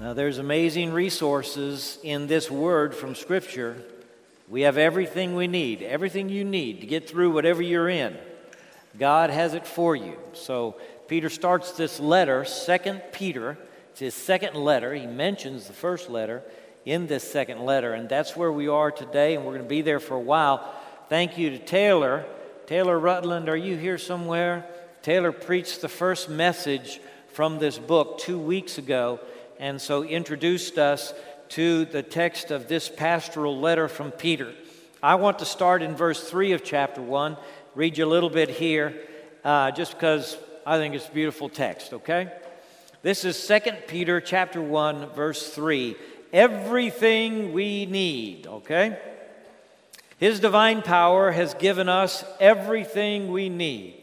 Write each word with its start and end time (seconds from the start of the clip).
Now, 0.00 0.12
there's 0.12 0.38
amazing 0.38 0.92
resources 0.92 2.00
in 2.02 2.26
this 2.26 2.50
word 2.50 2.96
from 2.96 3.14
Scripture. 3.14 3.80
We 4.48 4.62
have 4.62 4.76
everything 4.76 5.36
we 5.36 5.46
need, 5.46 5.82
everything 5.82 6.28
you 6.28 6.42
need 6.42 6.80
to 6.80 6.88
get 6.88 7.08
through 7.08 7.30
whatever 7.30 7.62
you're 7.62 7.88
in. 7.88 8.18
God 8.98 9.30
has 9.30 9.54
it 9.54 9.64
for 9.64 9.94
you. 9.94 10.18
So, 10.32 10.74
Peter 11.06 11.30
starts 11.30 11.70
this 11.72 12.00
letter, 12.00 12.44
Second 12.44 13.02
Peter. 13.12 13.56
It's 13.92 14.00
his 14.00 14.14
second 14.14 14.56
letter. 14.56 14.92
He 14.92 15.06
mentions 15.06 15.68
the 15.68 15.72
first 15.72 16.10
letter 16.10 16.42
in 16.84 17.06
this 17.06 17.22
second 17.22 17.60
letter, 17.60 17.92
and 17.92 18.08
that's 18.08 18.36
where 18.36 18.50
we 18.50 18.66
are 18.66 18.90
today, 18.90 19.36
and 19.36 19.44
we're 19.44 19.52
going 19.52 19.62
to 19.62 19.68
be 19.68 19.82
there 19.82 20.00
for 20.00 20.16
a 20.16 20.20
while. 20.20 20.74
Thank 21.08 21.38
you 21.38 21.50
to 21.50 21.58
Taylor. 21.60 22.26
Taylor 22.66 22.98
Rutland, 22.98 23.48
are 23.48 23.56
you 23.56 23.76
here 23.76 23.98
somewhere? 23.98 24.66
Taylor 25.02 25.30
preached 25.30 25.82
the 25.82 25.88
first 25.88 26.28
message 26.28 27.00
from 27.28 27.60
this 27.60 27.78
book 27.78 28.18
two 28.18 28.40
weeks 28.40 28.76
ago 28.76 29.20
and 29.58 29.80
so 29.80 30.02
introduced 30.02 30.78
us 30.78 31.14
to 31.50 31.84
the 31.86 32.02
text 32.02 32.50
of 32.50 32.68
this 32.68 32.88
pastoral 32.88 33.58
letter 33.58 33.88
from 33.88 34.10
Peter. 34.10 34.52
I 35.02 35.16
want 35.16 35.38
to 35.40 35.44
start 35.44 35.82
in 35.82 35.94
verse 35.94 36.28
3 36.28 36.52
of 36.52 36.64
chapter 36.64 37.02
1, 37.02 37.36
read 37.74 37.98
you 37.98 38.04
a 38.04 38.06
little 38.06 38.30
bit 38.30 38.48
here, 38.48 38.94
uh, 39.44 39.70
just 39.70 39.92
because 39.92 40.36
I 40.66 40.78
think 40.78 40.94
it's 40.94 41.06
beautiful 41.06 41.48
text, 41.48 41.92
okay? 41.92 42.32
This 43.02 43.24
is 43.24 43.46
2 43.46 43.58
Peter 43.86 44.20
chapter 44.20 44.62
1, 44.62 45.10
verse 45.10 45.50
3. 45.50 45.94
Everything 46.32 47.52
we 47.52 47.86
need, 47.86 48.46
okay? 48.46 48.98
His 50.18 50.40
divine 50.40 50.80
power 50.80 51.30
has 51.32 51.54
given 51.54 51.88
us 51.88 52.24
everything 52.40 53.30
we 53.30 53.48
need 53.48 54.00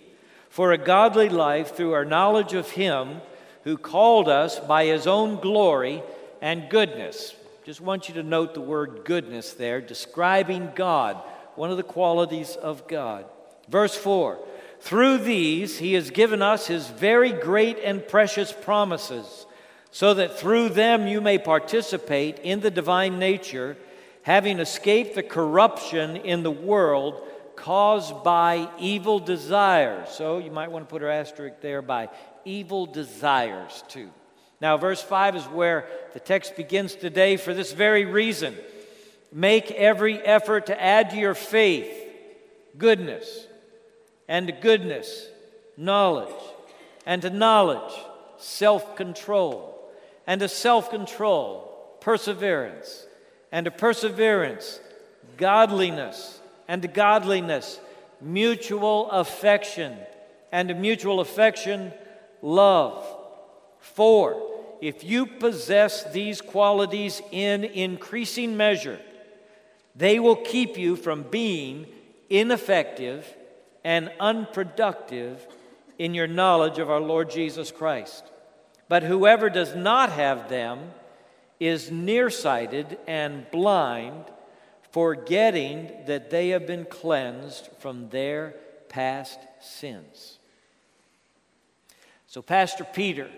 for 0.49 0.71
a 0.71 0.77
godly 0.77 1.29
life 1.29 1.76
through 1.76 1.93
our 1.93 2.05
knowledge 2.05 2.54
of 2.54 2.70
Him 2.70 3.21
who 3.63 3.77
called 3.77 4.27
us 4.27 4.59
by 4.59 4.85
his 4.85 5.07
own 5.07 5.39
glory 5.39 6.03
and 6.41 6.70
goodness. 6.70 7.35
Just 7.63 7.81
want 7.81 8.07
you 8.07 8.15
to 8.15 8.23
note 8.23 8.53
the 8.53 8.61
word 8.61 9.01
goodness 9.05 9.53
there, 9.53 9.81
describing 9.81 10.71
God, 10.76 11.18
one 11.55 11.70
of 11.70 11.77
the 11.77 11.84
qualities 11.84 12.55
of 12.55 12.87
God. 12.87 13.26
Verse 13.70 13.95
4 13.95 14.40
Through 14.79 15.20
these 15.20 15.77
he 15.77 15.93
has 15.93 16.09
given 16.09 16.41
us 16.41 16.68
his 16.68 16.87
very 16.87 17.31
great 17.31 17.77
and 17.79 18.07
precious 18.07 18.51
promises, 18.51 19.45
so 19.91 20.15
that 20.15 20.40
through 20.40 20.70
them 20.70 21.07
you 21.07 21.21
may 21.21 21.37
participate 21.37 22.40
in 22.40 22.62
the 22.62 22.71
divine 22.71 23.20
nature, 23.20 23.77
having 24.23 24.59
escaped 24.59 25.13
the 25.13 25.23
corruption 25.23 26.15
in 26.18 26.41
the 26.41 26.51
world 26.51 27.21
caused 27.55 28.23
by 28.23 28.68
evil 28.79 29.20
desires. 29.20 30.09
So 30.09 30.40
you 30.40 30.49
might 30.49 30.71
want 30.71 30.87
to 30.87 30.91
put 30.91 31.03
an 31.03 31.09
asterisk 31.09 31.62
there 31.62 31.84
by 31.84 32.09
evil 32.45 32.85
desires 32.85 33.84
too. 33.87 34.09
Now, 34.59 34.77
verse 34.77 35.01
5 35.01 35.35
is 35.35 35.45
where 35.45 35.87
the 36.13 36.20
text 36.20 36.55
begins 36.55 36.95
today 36.95 37.37
for 37.37 37.53
this 37.53 37.73
very 37.73 38.05
reason. 38.05 38.55
Make 39.31 39.71
every 39.71 40.20
effort 40.20 40.67
to 40.67 40.81
add 40.81 41.12
to 41.12 41.17
your 41.17 41.34
faith 41.35 42.01
goodness, 42.77 43.47
and 44.27 44.47
to 44.47 44.53
goodness, 44.53 45.27
knowledge, 45.77 46.34
and 47.05 47.21
to 47.21 47.29
knowledge, 47.29 47.93
self 48.37 48.95
control, 48.95 49.91
and 50.27 50.41
to 50.41 50.47
self 50.47 50.89
control, 50.89 51.97
perseverance, 52.01 53.05
and 53.51 53.65
to 53.65 53.71
perseverance, 53.71 54.79
godliness, 55.37 56.39
and 56.67 56.81
to 56.81 56.87
godliness, 56.87 57.79
mutual 58.21 59.09
affection, 59.12 59.97
and 60.51 60.69
to 60.69 60.75
mutual 60.75 61.19
affection, 61.19 61.91
love. 62.41 63.05
For, 63.79 64.41
if 64.81 65.03
you 65.03 65.25
possess 65.25 66.03
these 66.11 66.41
qualities 66.41 67.22
in 67.31 67.63
increasing 67.63 68.57
measure, 68.57 69.00
they 69.95 70.19
will 70.19 70.35
keep 70.35 70.78
you 70.78 70.95
from 70.95 71.23
being 71.23 71.85
ineffective 72.29 73.28
and 73.84 74.12
unproductive 74.19 75.46
in 76.00 76.13
your 76.13 76.28
knowledge 76.28 76.80
of 76.80 76.90
our 76.90 77.00
Lord 77.00 77.30
Jesus 77.30 77.72
Christ. 77.72 78.24
But 78.88 79.03
whoever 79.03 79.50
does 79.50 79.75
not 79.75 80.12
have 80.12 80.50
them 80.50 80.91
is 81.59 81.91
nearsighted 81.91 82.97
and 83.07 83.50
blind, 83.51 84.25
forgetting 84.91 85.91
that 86.07 86.31
they 86.31 86.50
have 86.50 86.66
been 86.66 86.85
cleansed 86.85 87.69
from 87.80 88.09
their 88.09 88.56
past 88.90 89.40
sins. 89.62 90.40
So, 92.31 92.42
Pastor 92.42 92.86
Peter 92.86 93.30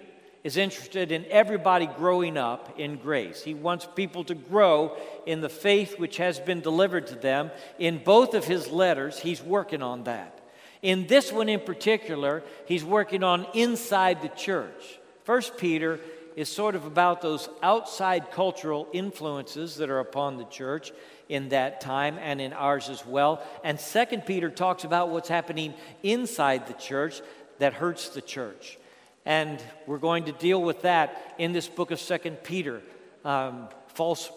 is 0.44 0.56
interested 0.56 1.12
in 1.12 1.26
everybody 1.32 1.88
growing 1.88 2.38
up 2.38 2.80
in 2.80 2.98
grace. 2.98 3.42
He 3.42 3.56
wants 3.56 3.88
people 3.96 4.24
to 4.26 4.36
grow 4.36 4.96
in 5.26 5.42
the 5.42 5.50
faith 5.50 5.98
which 5.98 6.18
has 6.18 6.40
been 6.40 6.62
delivered 6.62 7.08
to 7.08 7.16
them. 7.16 7.50
In 7.80 8.04
both 8.04 8.36
of 8.36 8.46
his 8.46 8.68
letters, 8.68 9.18
he's 9.18 9.42
working 9.42 9.82
on 9.82 10.04
that. 10.04 10.42
In 10.84 11.08
this 11.08 11.32
one 11.32 11.50
in 11.50 11.62
particular, 11.62 12.44
he's 12.68 12.84
working 12.84 13.24
on 13.24 13.48
inside 13.56 14.22
the 14.22 14.30
church. 14.30 15.00
First 15.24 15.58
Peter 15.58 16.00
is 16.36 16.48
sort 16.48 16.76
of 16.76 16.86
about 16.86 17.24
those 17.24 17.50
outside 17.64 18.30
cultural 18.30 18.88
influences 18.94 19.78
that 19.78 19.90
are 19.90 20.02
upon 20.02 20.38
the 20.38 20.46
church 20.46 20.92
in 21.30 21.50
that 21.50 21.82
time 21.82 22.20
and 22.22 22.40
in 22.40 22.54
ours 22.54 22.90
as 22.90 23.04
well. 23.08 23.44
And 23.64 23.80
Second 23.80 24.28
Peter 24.28 24.52
talks 24.52 24.84
about 24.84 25.10
what's 25.10 25.30
happening 25.30 25.74
inside 26.04 26.68
the 26.68 26.74
church 26.74 27.24
that 27.58 27.74
hurts 27.74 28.10
the 28.10 28.22
church. 28.22 28.78
And 29.26 29.62
we're 29.88 30.00
going 30.00 30.26
to 30.26 30.32
deal 30.34 30.62
with 30.62 30.82
that 30.82 31.36
in 31.38 31.54
this 31.54 31.68
book 31.68 31.92
of 31.92 32.00
Second 32.00 32.44
Peter. 32.44 32.82
Um, 33.24 33.70
false 33.88 34.30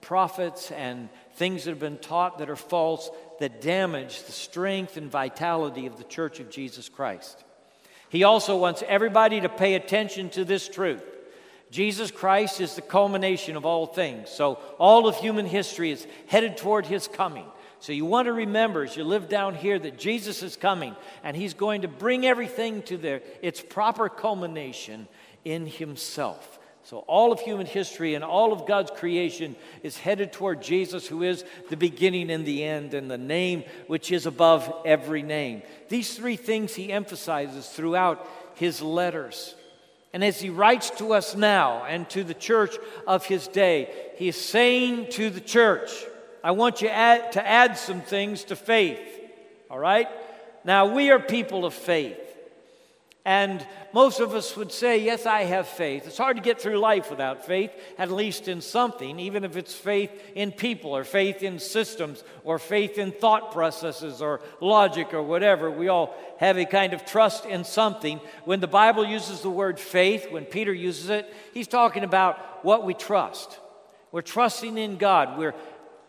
prophets 0.00 0.70
and 0.70 1.08
things 1.34 1.64
that 1.64 1.70
have 1.70 1.78
been 1.78 1.98
taught 1.98 2.38
that 2.38 2.48
are 2.48 2.56
false 2.56 3.10
that 3.38 3.60
damage 3.60 4.22
the 4.24 4.32
strength 4.32 4.96
and 4.96 5.10
vitality 5.10 5.86
of 5.86 5.98
the 5.98 6.04
church 6.04 6.40
of 6.40 6.50
Jesus 6.50 6.88
Christ. 6.88 7.42
He 8.08 8.24
also 8.24 8.56
wants 8.56 8.82
everybody 8.86 9.40
to 9.40 9.48
pay 9.48 9.74
attention 9.74 10.30
to 10.30 10.44
this 10.44 10.68
truth. 10.68 11.02
Jesus 11.70 12.10
Christ 12.10 12.60
is 12.60 12.74
the 12.74 12.82
culmination 12.82 13.56
of 13.56 13.64
all 13.64 13.86
things. 13.86 14.28
So, 14.28 14.54
all 14.78 15.06
of 15.06 15.16
human 15.16 15.46
history 15.46 15.92
is 15.92 16.06
headed 16.26 16.56
toward 16.56 16.86
his 16.86 17.06
coming. 17.06 17.46
So 17.80 17.92
you 17.92 18.04
want 18.04 18.26
to 18.26 18.32
remember 18.32 18.84
as 18.84 18.96
you 18.96 19.04
live 19.04 19.28
down 19.28 19.54
here 19.54 19.78
that 19.78 19.98
Jesus 19.98 20.42
is 20.42 20.56
coming 20.56 20.94
and 21.24 21.34
he's 21.34 21.54
going 21.54 21.82
to 21.82 21.88
bring 21.88 22.26
everything 22.26 22.82
to 22.82 22.98
their, 22.98 23.22
its 23.40 23.60
proper 23.60 24.10
culmination 24.10 25.08
in 25.46 25.66
himself. 25.66 26.58
So 26.82 26.98
all 26.98 27.32
of 27.32 27.40
human 27.40 27.66
history 27.66 28.14
and 28.14 28.22
all 28.24 28.52
of 28.52 28.66
God's 28.66 28.90
creation 28.90 29.56
is 29.82 29.96
headed 29.96 30.32
toward 30.32 30.60
Jesus, 30.60 31.06
who 31.06 31.22
is 31.22 31.44
the 31.70 31.76
beginning 31.76 32.30
and 32.30 32.44
the 32.44 32.64
end, 32.64 32.94
and 32.94 33.10
the 33.10 33.18
name 33.18 33.64
which 33.86 34.12
is 34.12 34.26
above 34.26 34.72
every 34.84 35.22
name. 35.22 35.62
These 35.88 36.16
three 36.16 36.36
things 36.36 36.74
he 36.74 36.92
emphasizes 36.92 37.66
throughout 37.68 38.26
his 38.56 38.82
letters. 38.82 39.54
And 40.12 40.24
as 40.24 40.40
he 40.40 40.50
writes 40.50 40.90
to 40.98 41.14
us 41.14 41.36
now 41.36 41.84
and 41.84 42.08
to 42.10 42.24
the 42.24 42.34
church 42.34 42.76
of 43.06 43.24
his 43.24 43.46
day, 43.46 44.10
he 44.16 44.28
is 44.28 44.36
saying 44.36 45.10
to 45.10 45.30
the 45.30 45.40
church, 45.40 45.90
I 46.42 46.52
want 46.52 46.82
you 46.82 46.88
add, 46.88 47.32
to 47.32 47.46
add 47.46 47.76
some 47.76 48.00
things 48.00 48.44
to 48.44 48.56
faith. 48.56 49.00
All 49.70 49.78
right? 49.78 50.08
Now, 50.64 50.94
we 50.94 51.10
are 51.10 51.18
people 51.18 51.64
of 51.64 51.74
faith. 51.74 52.18
And 53.24 53.64
most 53.92 54.20
of 54.20 54.34
us 54.34 54.56
would 54.56 54.72
say, 54.72 54.98
Yes, 55.04 55.26
I 55.26 55.42
have 55.42 55.68
faith. 55.68 56.06
It's 56.06 56.16
hard 56.16 56.38
to 56.38 56.42
get 56.42 56.60
through 56.60 56.78
life 56.78 57.10
without 57.10 57.44
faith, 57.44 57.70
at 57.98 58.10
least 58.10 58.48
in 58.48 58.62
something, 58.62 59.20
even 59.20 59.44
if 59.44 59.56
it's 59.56 59.74
faith 59.74 60.10
in 60.34 60.52
people 60.52 60.96
or 60.96 61.04
faith 61.04 61.42
in 61.42 61.58
systems 61.58 62.24
or 62.44 62.58
faith 62.58 62.96
in 62.98 63.12
thought 63.12 63.52
processes 63.52 64.22
or 64.22 64.40
logic 64.60 65.12
or 65.12 65.22
whatever. 65.22 65.70
We 65.70 65.88
all 65.88 66.14
have 66.38 66.56
a 66.56 66.64
kind 66.64 66.94
of 66.94 67.04
trust 67.04 67.44
in 67.44 67.64
something. 67.64 68.20
When 68.44 68.60
the 68.60 68.66
Bible 68.66 69.04
uses 69.04 69.42
the 69.42 69.50
word 69.50 69.78
faith, 69.78 70.30
when 70.30 70.46
Peter 70.46 70.72
uses 70.72 71.10
it, 71.10 71.32
he's 71.52 71.68
talking 71.68 72.04
about 72.04 72.64
what 72.64 72.84
we 72.84 72.94
trust. 72.94 73.58
We're 74.12 74.22
trusting 74.22 74.76
in 74.76 74.96
God. 74.96 75.38
We're 75.38 75.54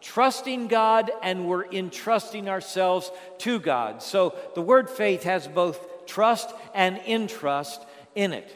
trusting 0.02 0.68
God 0.68 1.12
and 1.22 1.48
we're 1.48 1.66
entrusting 1.66 2.50
ourselves 2.50 3.12
to 3.40 3.60
God. 3.60 4.02
So 4.02 4.36
the 4.56 4.62
word 4.62 4.90
faith 4.90 5.24
has 5.24 5.48
both 5.48 6.06
trust 6.06 6.50
and 6.74 6.98
entrust 7.08 7.82
in 8.16 8.34
it. 8.34 8.56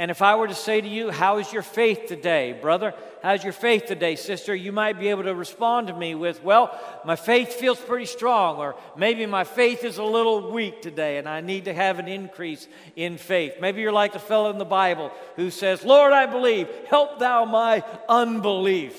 And 0.00 0.10
if 0.10 0.22
I 0.22 0.36
were 0.36 0.48
to 0.48 0.54
say 0.54 0.80
to 0.80 0.88
you, 0.88 1.10
How 1.10 1.36
is 1.36 1.52
your 1.52 1.62
faith 1.62 2.06
today, 2.06 2.58
brother? 2.58 2.94
How's 3.22 3.44
your 3.44 3.52
faith 3.52 3.84
today, 3.84 4.16
sister? 4.16 4.54
You 4.54 4.72
might 4.72 4.98
be 4.98 5.08
able 5.08 5.24
to 5.24 5.34
respond 5.34 5.88
to 5.88 5.94
me 5.94 6.14
with, 6.14 6.42
Well, 6.42 6.74
my 7.04 7.16
faith 7.16 7.52
feels 7.52 7.78
pretty 7.78 8.06
strong, 8.06 8.56
or 8.56 8.76
maybe 8.96 9.26
my 9.26 9.44
faith 9.44 9.84
is 9.84 9.98
a 9.98 10.02
little 10.02 10.52
weak 10.52 10.80
today 10.80 11.18
and 11.18 11.28
I 11.28 11.42
need 11.42 11.66
to 11.66 11.74
have 11.74 11.98
an 11.98 12.08
increase 12.08 12.66
in 12.96 13.18
faith. 13.18 13.56
Maybe 13.60 13.82
you're 13.82 13.92
like 13.92 14.14
the 14.14 14.18
fellow 14.18 14.48
in 14.48 14.56
the 14.56 14.64
Bible 14.64 15.12
who 15.36 15.50
says, 15.50 15.84
Lord, 15.84 16.14
I 16.14 16.24
believe, 16.24 16.68
help 16.88 17.18
thou 17.18 17.44
my 17.44 17.84
unbelief. 18.08 18.98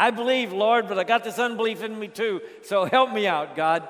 I 0.00 0.12
believe, 0.12 0.50
Lord, 0.50 0.88
but 0.88 0.98
I 0.98 1.04
got 1.04 1.24
this 1.24 1.38
unbelief 1.38 1.82
in 1.82 1.96
me 1.98 2.08
too. 2.08 2.40
So 2.62 2.84
help 2.96 3.12
me 3.12 3.26
out, 3.26 3.54
God. 3.54 3.86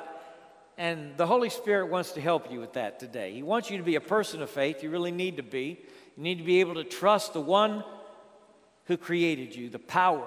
And 0.77 1.17
the 1.17 1.27
Holy 1.27 1.51
Spirit 1.51 1.87
wants 1.87 2.13
to 2.13 2.21
help 2.21 2.51
you 2.51 2.59
with 2.59 2.73
that 2.73 2.99
today. 2.99 3.33
He 3.33 3.45
wants 3.45 3.71
you 3.71 3.79
to 3.79 3.85
be 3.85 3.95
a 3.95 4.01
person 4.01 4.43
of 4.43 4.51
faith. 4.51 4.83
You 4.83 4.91
really 4.91 5.13
need 5.13 5.37
to 5.37 5.45
be. 5.45 5.79
You 6.17 6.23
need 6.25 6.39
to 6.39 6.45
be 6.45 6.59
able 6.59 6.75
to 6.75 6.85
trust 6.85 7.33
the 7.33 7.41
one 7.41 7.85
who 8.87 8.97
created 8.97 9.55
you, 9.55 9.71
the 9.71 9.79
power 9.79 10.27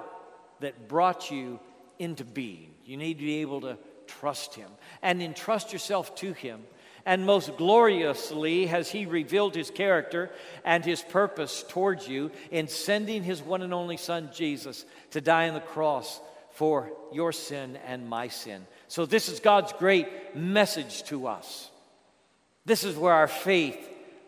that 0.61 0.87
brought 0.87 1.29
you 1.29 1.59
into 1.99 2.23
being. 2.23 2.73
You 2.85 2.95
need 2.95 3.15
to 3.15 3.25
be 3.25 3.41
able 3.41 3.59
to 3.61 3.77
trust 4.07 4.55
him 4.55 4.69
and 5.01 5.21
entrust 5.21 5.73
yourself 5.73 6.15
to 6.15 6.31
him. 6.31 6.61
And 7.05 7.25
most 7.25 7.57
gloriously 7.57 8.67
has 8.67 8.89
he 8.89 9.05
revealed 9.05 9.55
his 9.55 9.69
character 9.69 10.29
and 10.63 10.85
his 10.85 11.01
purpose 11.01 11.65
towards 11.67 12.07
you 12.07 12.31
in 12.49 12.67
sending 12.69 13.23
his 13.23 13.41
one 13.41 13.61
and 13.61 13.73
only 13.73 13.97
Son, 13.97 14.29
Jesus, 14.33 14.85
to 15.11 15.19
die 15.19 15.49
on 15.49 15.53
the 15.53 15.59
cross 15.59 16.21
for 16.51 16.91
your 17.11 17.33
sin 17.33 17.77
and 17.85 18.07
my 18.07 18.29
sin. 18.29 18.65
So, 18.87 19.05
this 19.05 19.27
is 19.27 19.39
God's 19.39 19.73
great 19.73 20.35
message 20.35 21.03
to 21.05 21.27
us. 21.27 21.69
This 22.65 22.83
is 22.83 22.95
where 22.95 23.13
our 23.13 23.27
faith 23.27 23.77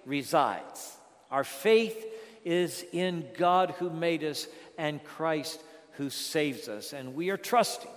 resides. 0.06 0.98
Our 1.32 1.44
faith 1.44 2.06
is 2.44 2.86
in 2.92 3.26
God 3.38 3.72
who 3.80 3.90
made 3.90 4.24
us 4.24 4.48
and 4.78 5.04
Christ 5.04 5.62
who 5.94 6.10
saves 6.10 6.68
us. 6.68 6.94
And 6.94 7.16
we 7.16 7.30
are 7.30 7.38
trusting 7.38 7.92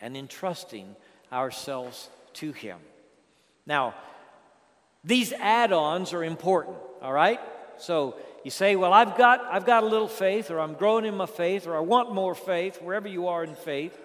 and 0.00 0.16
entrusting 0.16 0.96
ourselves 1.32 2.08
to 2.34 2.52
Him. 2.52 2.78
Now, 3.66 3.94
these 5.04 5.32
add 5.32 5.72
ons 5.72 6.12
are 6.12 6.24
important, 6.24 6.76
all 7.00 7.12
right? 7.12 7.40
So 7.78 8.16
you 8.44 8.50
say, 8.50 8.76
well, 8.76 8.92
I've 8.92 9.16
got, 9.16 9.44
I've 9.50 9.66
got 9.66 9.82
a 9.82 9.86
little 9.86 10.08
faith, 10.08 10.50
or 10.50 10.60
I'm 10.60 10.74
growing 10.74 11.04
in 11.04 11.16
my 11.16 11.26
faith, 11.26 11.66
or 11.66 11.76
I 11.76 11.80
want 11.80 12.14
more 12.14 12.34
faith, 12.34 12.80
wherever 12.80 13.08
you 13.08 13.28
are 13.28 13.44
in 13.44 13.54
faith. 13.54 13.98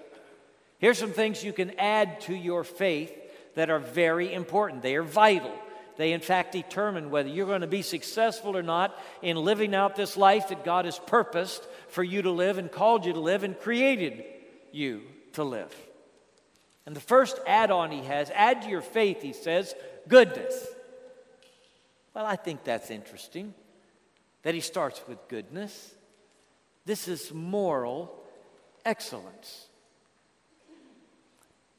Here's 0.79 0.97
some 0.97 1.11
things 1.11 1.43
you 1.43 1.53
can 1.53 1.79
add 1.79 2.21
to 2.21 2.35
your 2.35 2.63
faith 2.63 3.11
that 3.55 3.69
are 3.69 3.79
very 3.79 4.33
important. 4.33 4.83
They 4.83 4.95
are 4.95 5.03
vital. 5.03 5.53
They, 5.97 6.13
in 6.13 6.21
fact, 6.21 6.51
determine 6.51 7.09
whether 7.09 7.29
you're 7.29 7.47
going 7.47 7.61
to 7.61 7.67
be 7.67 7.81
successful 7.81 8.55
or 8.55 8.61
not 8.61 8.97
in 9.23 9.35
living 9.37 9.73
out 9.73 9.95
this 9.95 10.15
life 10.15 10.49
that 10.49 10.63
God 10.63 10.85
has 10.85 10.99
purposed 10.99 11.63
for 11.89 12.03
you 12.03 12.21
to 12.21 12.31
live 12.31 12.59
and 12.59 12.71
called 12.71 13.05
you 13.05 13.13
to 13.13 13.19
live 13.19 13.43
and 13.43 13.59
created 13.59 14.23
you 14.71 15.01
to 15.33 15.43
live. 15.43 15.75
And 16.87 16.95
the 16.95 17.01
first 17.01 17.37
add 17.45 17.69
on 17.69 17.91
he 17.91 18.01
has, 18.05 18.31
add 18.33 18.61
to 18.61 18.69
your 18.69 18.81
faith, 18.81 19.21
he 19.21 19.33
says, 19.33 19.75
goodness. 20.07 20.65
Well, 22.13 22.25
I 22.25 22.37
think 22.37 22.63
that's 22.63 22.89
interesting 22.89 23.53
that 24.43 24.55
he 24.55 24.61
starts 24.61 25.01
with 25.05 25.19
goodness. 25.27 25.93
This 26.85 27.09
is 27.09 27.33
moral 27.33 28.15
excellence. 28.85 29.65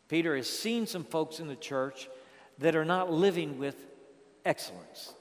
Peter 0.09 0.37
has 0.37 0.49
seen 0.49 0.87
some 0.87 1.05
folks 1.05 1.41
in 1.41 1.49
the 1.49 1.57
church 1.57 2.11
that 2.59 2.77
are 2.77 2.85
not 2.85 3.11
living 3.11 3.59
with 3.59 3.77
excellence, 4.45 5.15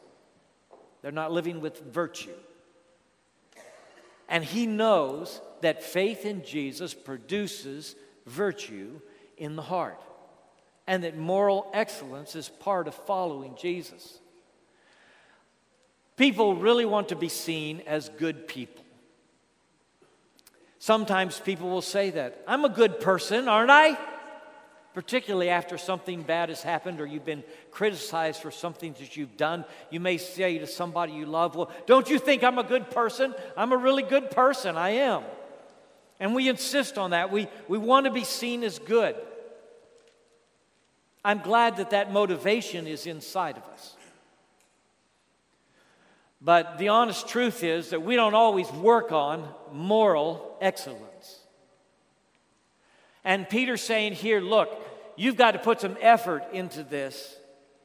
they're 1.01 1.13
not 1.13 1.31
living 1.31 1.61
with 1.61 1.79
virtue. 1.93 2.35
And 4.27 4.43
he 4.43 4.65
knows 4.65 5.39
that 5.61 5.81
faith 5.81 6.25
in 6.25 6.43
Jesus 6.43 6.93
produces 6.93 7.95
virtue 8.25 8.99
in 9.37 9.55
the 9.55 9.61
heart, 9.61 10.01
and 10.85 11.03
that 11.03 11.17
moral 11.17 11.69
excellence 11.73 12.35
is 12.35 12.49
part 12.49 12.87
of 12.87 12.95
following 12.95 13.55
Jesus. 13.55 14.19
People 16.15 16.55
really 16.55 16.85
want 16.85 17.09
to 17.09 17.15
be 17.15 17.29
seen 17.29 17.81
as 17.85 18.09
good 18.09 18.47
people. 18.47 18.83
Sometimes 20.79 21.39
people 21.39 21.69
will 21.69 21.81
say 21.81 22.09
that. 22.11 22.43
I'm 22.47 22.65
a 22.65 22.69
good 22.69 22.99
person, 22.99 23.47
aren't 23.47 23.71
I? 23.71 23.97
particularly 24.97 25.47
after 25.47 25.77
something 25.77 26.23
bad 26.23 26.49
has 26.49 26.63
happened 26.63 26.99
or 26.99 27.05
you've 27.05 27.23
been 27.23 27.43
criticized 27.69 28.41
for 28.41 28.49
something 28.49 28.93
that 28.93 29.15
you've 29.15 29.37
done. 29.37 29.63
You 29.91 29.99
may 29.99 30.17
say 30.17 30.57
to 30.57 30.65
somebody 30.65 31.13
you 31.13 31.27
love, 31.27 31.55
Well, 31.55 31.69
don't 31.85 32.09
you 32.09 32.17
think 32.17 32.43
I'm 32.43 32.57
a 32.57 32.63
good 32.63 32.89
person? 32.89 33.35
I'm 33.55 33.71
a 33.71 33.77
really 33.77 34.01
good 34.01 34.31
person. 34.31 34.75
I 34.75 34.89
am. 34.89 35.21
And 36.19 36.33
we 36.33 36.49
insist 36.49 36.97
on 36.97 37.11
that. 37.11 37.31
We, 37.31 37.47
we 37.67 37.77
want 37.77 38.05
to 38.05 38.11
be 38.11 38.23
seen 38.23 38.63
as 38.63 38.79
good. 38.79 39.15
I'm 41.23 41.39
glad 41.39 41.77
that 41.77 41.91
that 41.91 42.11
motivation 42.11 42.87
is 42.87 43.05
inside 43.05 43.57
of 43.57 43.63
us. 43.65 43.95
But 46.41 46.77
the 46.77 46.89
honest 46.89 47.27
truth 47.27 47.63
is 47.63 47.89
that 47.89 48.01
we 48.01 48.15
don't 48.15 48.35
always 48.35 48.71
work 48.71 49.11
on 49.11 49.47
moral 49.71 50.57
excellence. 50.61 51.39
And 53.23 53.49
Peter's 53.49 53.81
saying 53.81 54.13
here, 54.13 54.39
look, 54.39 54.69
you've 55.15 55.35
got 55.35 55.51
to 55.51 55.59
put 55.59 55.81
some 55.81 55.97
effort 55.99 56.43
into 56.53 56.83
this, 56.83 57.35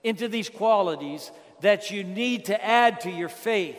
into 0.04 0.28
these 0.28 0.48
qualities 0.48 1.30
that 1.62 1.90
you 1.90 2.04
need 2.04 2.44
to 2.44 2.64
add 2.64 3.00
to 3.00 3.10
your 3.10 3.28
faith. 3.28 3.78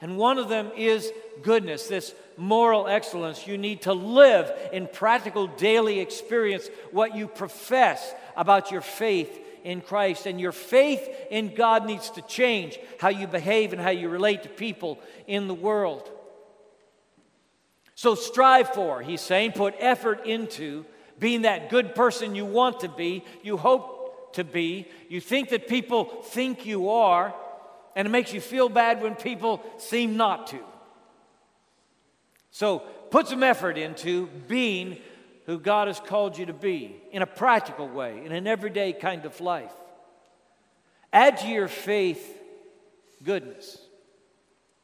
And 0.00 0.16
one 0.16 0.38
of 0.38 0.48
them 0.48 0.70
is 0.76 1.12
goodness, 1.42 1.86
this 1.86 2.14
moral 2.38 2.86
excellence. 2.86 3.46
You 3.46 3.58
need 3.58 3.82
to 3.82 3.92
live 3.92 4.50
in 4.72 4.88
practical 4.90 5.46
daily 5.46 6.00
experience 6.00 6.68
what 6.92 7.14
you 7.14 7.26
profess 7.26 8.14
about 8.36 8.70
your 8.70 8.80
faith 8.80 9.38
in 9.64 9.80
Christ. 9.80 10.26
And 10.26 10.40
your 10.40 10.52
faith 10.52 11.08
in 11.30 11.54
God 11.54 11.84
needs 11.84 12.10
to 12.10 12.22
change 12.22 12.78
how 12.98 13.08
you 13.08 13.26
behave 13.26 13.72
and 13.72 13.82
how 13.82 13.90
you 13.90 14.08
relate 14.08 14.44
to 14.44 14.48
people 14.48 14.98
in 15.26 15.48
the 15.48 15.54
world. 15.54 16.10
So 17.94 18.14
strive 18.14 18.70
for, 18.74 19.02
he's 19.02 19.20
saying, 19.20 19.52
put 19.52 19.74
effort 19.80 20.24
into 20.24 20.84
being 21.18 21.42
that 21.42 21.68
good 21.68 21.96
person 21.96 22.36
you 22.36 22.46
want 22.46 22.80
to 22.80 22.88
be, 22.88 23.24
you 23.42 23.56
hope 23.56 24.34
to 24.34 24.44
be, 24.44 24.86
you 25.08 25.20
think 25.20 25.48
that 25.48 25.66
people 25.66 26.04
think 26.22 26.64
you 26.64 26.90
are, 26.90 27.34
and 27.96 28.06
it 28.06 28.10
makes 28.10 28.32
you 28.32 28.40
feel 28.40 28.68
bad 28.68 29.02
when 29.02 29.16
people 29.16 29.60
seem 29.78 30.16
not 30.16 30.46
to. 30.48 30.60
So 32.58 32.80
put 33.10 33.28
some 33.28 33.44
effort 33.44 33.78
into 33.78 34.26
being 34.48 34.96
who 35.46 35.60
God 35.60 35.86
has 35.86 36.00
called 36.00 36.36
you 36.36 36.46
to 36.46 36.52
be 36.52 36.96
in 37.12 37.22
a 37.22 37.26
practical 37.26 37.88
way, 37.88 38.20
in 38.24 38.32
an 38.32 38.48
everyday 38.48 38.92
kind 38.92 39.24
of 39.26 39.40
life. 39.40 39.70
Add 41.12 41.36
to 41.36 41.46
your 41.46 41.68
faith 41.68 42.36
goodness. 43.22 43.78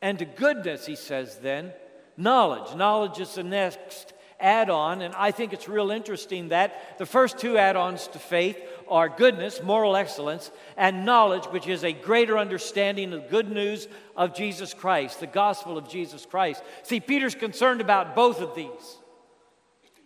And 0.00 0.20
to 0.20 0.24
goodness, 0.24 0.86
he 0.86 0.94
says 0.94 1.38
then, 1.38 1.72
knowledge. 2.16 2.76
Knowledge 2.76 3.18
is 3.18 3.34
the 3.34 3.42
next 3.42 4.12
add 4.38 4.70
on, 4.70 5.02
and 5.02 5.12
I 5.16 5.32
think 5.32 5.52
it's 5.52 5.68
real 5.68 5.90
interesting 5.90 6.50
that 6.50 6.98
the 6.98 7.06
first 7.06 7.38
two 7.38 7.58
add 7.58 7.74
ons 7.74 8.06
to 8.08 8.20
faith 8.20 8.56
are 8.88 9.08
goodness, 9.08 9.62
moral 9.62 9.96
excellence, 9.96 10.50
and 10.76 11.04
knowledge, 11.04 11.44
which 11.46 11.66
is 11.66 11.84
a 11.84 11.92
greater 11.92 12.38
understanding 12.38 13.12
of 13.12 13.22
the 13.22 13.28
good 13.28 13.50
news 13.50 13.88
of 14.16 14.34
Jesus 14.34 14.74
Christ, 14.74 15.20
the 15.20 15.26
gospel 15.26 15.78
of 15.78 15.88
Jesus 15.88 16.26
Christ. 16.26 16.62
See, 16.82 17.00
Peter's 17.00 17.34
concerned 17.34 17.80
about 17.80 18.14
both 18.14 18.40
of 18.40 18.54
these 18.54 18.98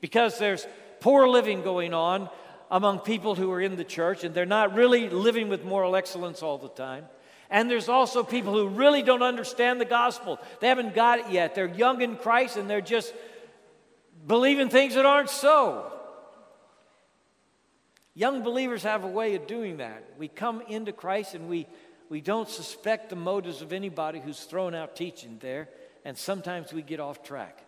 because 0.00 0.38
there's 0.38 0.66
poor 1.00 1.28
living 1.28 1.62
going 1.62 1.94
on 1.94 2.28
among 2.70 3.00
people 3.00 3.34
who 3.34 3.50
are 3.50 3.60
in 3.60 3.76
the 3.76 3.84
church, 3.84 4.24
and 4.24 4.34
they're 4.34 4.46
not 4.46 4.74
really 4.74 5.08
living 5.08 5.48
with 5.48 5.64
moral 5.64 5.96
excellence 5.96 6.42
all 6.42 6.58
the 6.58 6.68
time. 6.68 7.06
And 7.50 7.70
there's 7.70 7.88
also 7.88 8.22
people 8.22 8.52
who 8.52 8.68
really 8.68 9.02
don't 9.02 9.22
understand 9.22 9.80
the 9.80 9.86
gospel. 9.86 10.38
They 10.60 10.68
haven't 10.68 10.94
got 10.94 11.20
it 11.20 11.30
yet. 11.30 11.54
They're 11.54 11.66
young 11.66 12.02
in 12.02 12.16
Christ 12.16 12.56
and 12.56 12.68
they're 12.68 12.80
just 12.82 13.14
believing 14.26 14.68
things 14.68 14.94
that 14.94 15.06
aren't 15.06 15.30
so. 15.30 15.90
Young 18.18 18.42
believers 18.42 18.82
have 18.82 19.04
a 19.04 19.08
way 19.08 19.36
of 19.36 19.46
doing 19.46 19.76
that. 19.76 20.02
We 20.18 20.26
come 20.26 20.60
into 20.62 20.90
Christ 20.90 21.36
and 21.36 21.48
we, 21.48 21.68
we 22.08 22.20
don't 22.20 22.48
suspect 22.48 23.10
the 23.10 23.14
motives 23.14 23.62
of 23.62 23.72
anybody 23.72 24.18
who's 24.18 24.40
thrown 24.40 24.74
out 24.74 24.96
teaching 24.96 25.38
there, 25.40 25.68
and 26.04 26.18
sometimes 26.18 26.72
we 26.72 26.82
get 26.82 26.98
off 26.98 27.22
track. 27.22 27.58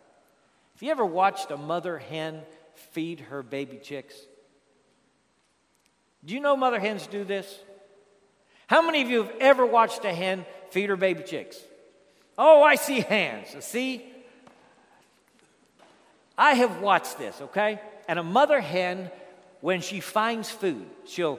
Have 0.75 0.83
you 0.83 0.91
ever 0.91 1.07
watched 1.07 1.53
a 1.53 1.57
mother 1.57 1.99
hen 1.99 2.41
feed 2.75 3.21
her 3.21 3.45
baby 3.45 3.77
chicks? 3.77 4.17
Do 6.25 6.35
you 6.35 6.41
know 6.41 6.57
mother 6.57 6.81
hens 6.81 7.07
do 7.07 7.23
this? 7.23 7.61
How 8.67 8.83
many 8.83 9.03
of 9.03 9.09
you 9.09 9.23
have 9.23 9.33
ever 9.39 9.65
watched 9.65 10.05
a 10.05 10.13
hen 10.13 10.45
feed 10.71 10.89
her 10.89 10.97
baby 10.97 11.23
chicks? 11.23 11.61
Oh, 12.37 12.65
I 12.65 12.75
see 12.75 13.03
hands. 13.03 13.55
See? 13.65 14.05
I 16.37 16.55
have 16.55 16.81
watched 16.81 17.19
this, 17.19 17.41
okay? 17.41 17.81
And 18.09 18.19
a 18.19 18.25
mother 18.25 18.61
hen, 18.61 19.13
when 19.61 19.81
she 19.81 20.01
finds 20.01 20.51
food, 20.51 20.87
she'll 21.05 21.39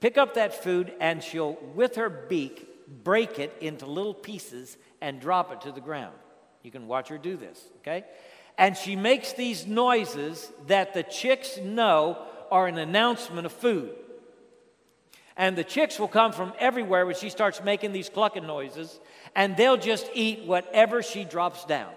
pick 0.00 0.18
up 0.18 0.34
that 0.34 0.62
food 0.62 0.92
and 1.00 1.22
she'll, 1.22 1.58
with 1.74 1.96
her 1.96 2.08
beak, 2.08 2.68
break 3.02 3.38
it 3.38 3.56
into 3.60 3.86
little 3.86 4.14
pieces 4.14 4.76
and 5.00 5.20
drop 5.20 5.52
it 5.52 5.62
to 5.62 5.72
the 5.72 5.80
ground. 5.80 6.14
You 6.62 6.70
can 6.70 6.86
watch 6.86 7.08
her 7.08 7.18
do 7.18 7.36
this, 7.36 7.62
okay? 7.78 8.04
And 8.56 8.76
she 8.76 8.96
makes 8.96 9.32
these 9.32 9.66
noises 9.66 10.50
that 10.66 10.94
the 10.94 11.02
chicks 11.02 11.58
know 11.58 12.18
are 12.50 12.66
an 12.66 12.78
announcement 12.78 13.46
of 13.46 13.52
food. 13.52 13.90
And 15.36 15.56
the 15.56 15.64
chicks 15.64 15.98
will 15.98 16.08
come 16.08 16.32
from 16.32 16.52
everywhere 16.60 17.04
when 17.04 17.16
she 17.16 17.28
starts 17.28 17.62
making 17.62 17.92
these 17.92 18.08
clucking 18.08 18.46
noises, 18.46 19.00
and 19.34 19.56
they'll 19.56 19.76
just 19.76 20.08
eat 20.14 20.44
whatever 20.44 21.02
she 21.02 21.24
drops 21.24 21.64
down. 21.64 21.90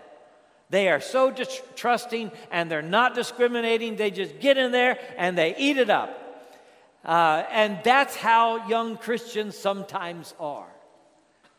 They 0.70 0.90
are 0.90 1.00
so 1.00 1.34
trusting 1.76 2.32
and 2.52 2.70
they're 2.70 2.82
not 2.82 3.16
discriminating. 3.16 3.96
They 3.96 4.12
just 4.12 4.40
get 4.40 4.58
in 4.58 4.72
there 4.72 5.00
and 5.18 5.38
they 5.38 5.56
eat 5.58 5.78
it 5.78 5.90
up. 5.90 6.24
Uh, 7.06 7.44
and 7.52 7.80
that's 7.84 8.16
how 8.16 8.68
young 8.68 8.98
Christians 8.98 9.58
sometimes 9.58 10.34
are. 10.40 10.68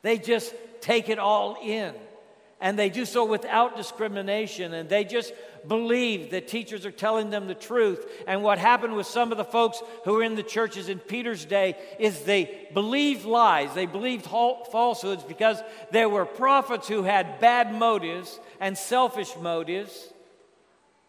They 0.02 0.18
just 0.18 0.54
take 0.80 1.08
it 1.08 1.18
all 1.18 1.56
in. 1.62 1.94
And 2.60 2.78
they 2.78 2.90
do 2.90 3.04
so 3.04 3.24
without 3.24 3.76
discrimination. 3.76 4.74
And 4.74 4.88
they 4.88 5.04
just 5.04 5.32
believe 5.66 6.30
that 6.30 6.48
teachers 6.48 6.84
are 6.84 6.90
telling 6.90 7.30
them 7.30 7.46
the 7.46 7.54
truth. 7.54 8.04
And 8.26 8.42
what 8.42 8.58
happened 8.58 8.96
with 8.96 9.06
some 9.06 9.30
of 9.30 9.38
the 9.38 9.44
folks 9.44 9.80
who 10.04 10.14
were 10.14 10.22
in 10.22 10.34
the 10.34 10.42
churches 10.42 10.88
in 10.88 10.98
Peter's 10.98 11.44
day 11.44 11.76
is 11.98 12.22
they 12.22 12.68
believed 12.74 13.24
lies, 13.24 13.74
they 13.74 13.86
believed 13.86 14.26
falsehoods 14.26 15.22
because 15.22 15.58
there 15.90 16.08
were 16.08 16.24
prophets 16.24 16.88
who 16.88 17.02
had 17.04 17.40
bad 17.40 17.72
motives 17.72 18.40
and 18.60 18.76
selfish 18.76 19.30
motives. 19.40 20.12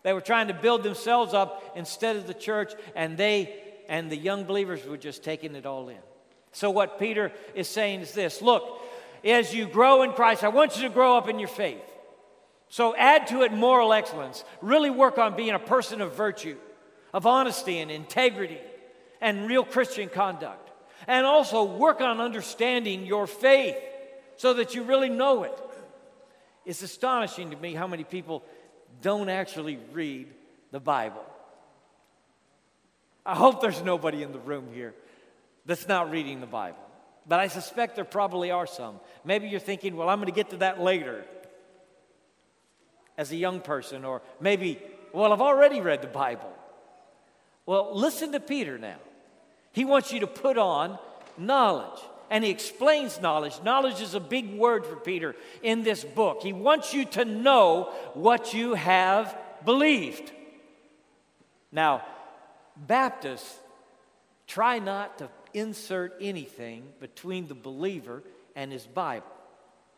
They 0.04 0.14
were 0.14 0.22
trying 0.22 0.48
to 0.48 0.54
build 0.54 0.84
themselves 0.84 1.34
up 1.34 1.74
instead 1.76 2.16
of 2.16 2.26
the 2.26 2.34
church, 2.34 2.74
and 2.96 3.18
they 3.18 3.64
and 3.90 4.10
the 4.10 4.16
young 4.16 4.46
believers 4.46 4.86
were 4.86 4.98
just 4.98 5.24
taking 5.24 5.56
it 5.56 5.66
all 5.66 5.90
in. 5.90 5.98
So, 6.52 6.70
what 6.70 7.00
Peter 7.00 7.32
is 7.54 7.68
saying 7.68 8.02
is 8.02 8.14
this 8.14 8.42
look, 8.42 8.82
as 9.24 9.54
you 9.54 9.66
grow 9.68 10.04
in 10.04 10.12
Christ, 10.12 10.44
I 10.44 10.50
want 10.50 10.78
you 10.78 10.84
to 10.84 10.94
grow 10.94 11.18
up 11.18 11.28
in 11.28 11.40
your 11.40 11.48
faith. 11.48 11.82
So 12.70 12.96
add 12.96 13.28
to 13.28 13.42
it 13.42 13.52
moral 13.52 13.94
excellence. 13.94 14.44
Really 14.62 14.90
work 14.90 15.18
on 15.18 15.36
being 15.36 15.52
a 15.52 15.60
person 15.60 16.02
of 16.02 16.16
virtue, 16.16 16.58
of 17.14 17.26
honesty 17.26 17.80
and 17.80 17.90
integrity, 17.90 18.60
and 19.20 19.48
real 19.48 19.64
Christian 19.64 20.08
conduct. 20.10 20.70
And 21.08 21.26
also 21.26 21.64
work 21.64 22.02
on 22.02 22.22
understanding 22.22 23.06
your 23.06 23.26
faith 23.26 23.78
so 24.38 24.54
that 24.54 24.76
you 24.76 24.84
really 24.84 25.10
know 25.10 25.44
it. 25.44 25.58
It's 26.66 26.84
astonishing 26.84 27.52
to 27.52 27.58
me 27.58 27.74
how 27.74 27.88
many 27.88 28.04
people 28.04 28.44
don't 29.02 29.30
actually 29.30 29.80
read 29.92 30.28
the 30.72 30.80
Bible. 30.80 31.24
I 33.26 33.36
hope 33.36 33.62
there's 33.62 33.82
nobody 33.82 34.24
in 34.24 34.32
the 34.32 34.40
room 34.40 34.68
here 34.74 34.94
that's 35.66 35.88
not 35.88 36.12
reading 36.12 36.42
the 36.42 36.48
Bible. 36.48 36.89
But 37.30 37.40
I 37.40 37.48
suspect 37.48 37.96
there 37.96 38.04
probably 38.04 38.50
are 38.50 38.66
some. 38.66 39.00
Maybe 39.24 39.48
you're 39.48 39.60
thinking, 39.60 39.96
well, 39.96 40.10
I'm 40.10 40.18
going 40.18 40.26
to 40.26 40.36
get 40.36 40.50
to 40.50 40.58
that 40.58 40.82
later 40.82 41.24
as 43.18 43.32
a 43.32 43.36
young 43.36 43.62
person, 43.62 44.04
or 44.04 44.24
maybe, 44.42 44.82
well, 45.14 45.32
I've 45.32 45.42
already 45.42 45.80
read 45.80 46.02
the 46.02 46.08
Bible. 46.08 46.52
Well, 47.68 47.92
listen 47.96 48.32
to 48.32 48.40
Peter 48.40 48.80
now. 48.80 48.98
He 49.74 49.86
wants 49.86 50.12
you 50.12 50.22
to 50.22 50.28
put 50.28 50.58
on 50.58 50.98
knowledge. 51.38 52.00
And 52.32 52.44
he 52.44 52.50
explains 52.50 53.22
knowledge. 53.22 53.60
Knowledge 53.64 54.02
is 54.02 54.16
a 54.16 54.20
big 54.20 54.56
word 54.56 54.86
for 54.86 54.96
Peter 54.96 55.36
in 55.62 55.84
this 55.84 56.04
book. 56.04 56.42
He 56.42 56.54
wants 56.54 56.94
you 56.94 57.06
to 57.06 57.26
know 57.26 57.92
what 58.14 58.54
you 58.54 58.74
have 58.74 59.38
believed. 59.66 60.32
Now, 61.72 62.04
Baptists 62.76 63.60
try 64.48 64.80
not 64.80 65.20
to 65.20 65.30
insert 65.54 66.16
anything 66.22 66.84
between 67.00 67.48
the 67.48 67.56
believer 67.56 68.24
and 68.56 68.72
his 68.72 68.86
Bible. 68.86 69.28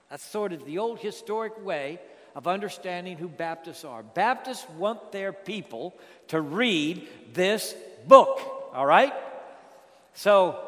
That's 0.10 0.24
sort 0.24 0.54
of 0.54 0.66
the 0.66 0.78
old 0.78 1.00
historic 1.00 1.64
way 1.64 2.00
of 2.36 2.48
understanding 2.48 3.18
who 3.18 3.28
Baptists 3.28 3.86
are. 3.86 4.04
Baptists 4.04 4.70
want 4.78 5.12
their 5.12 5.34
people 5.34 5.96
to 6.30 6.42
read 6.42 7.08
this 7.34 7.76
book, 8.08 8.40
all 8.74 8.86
right? 8.86 9.14
So 10.14 10.60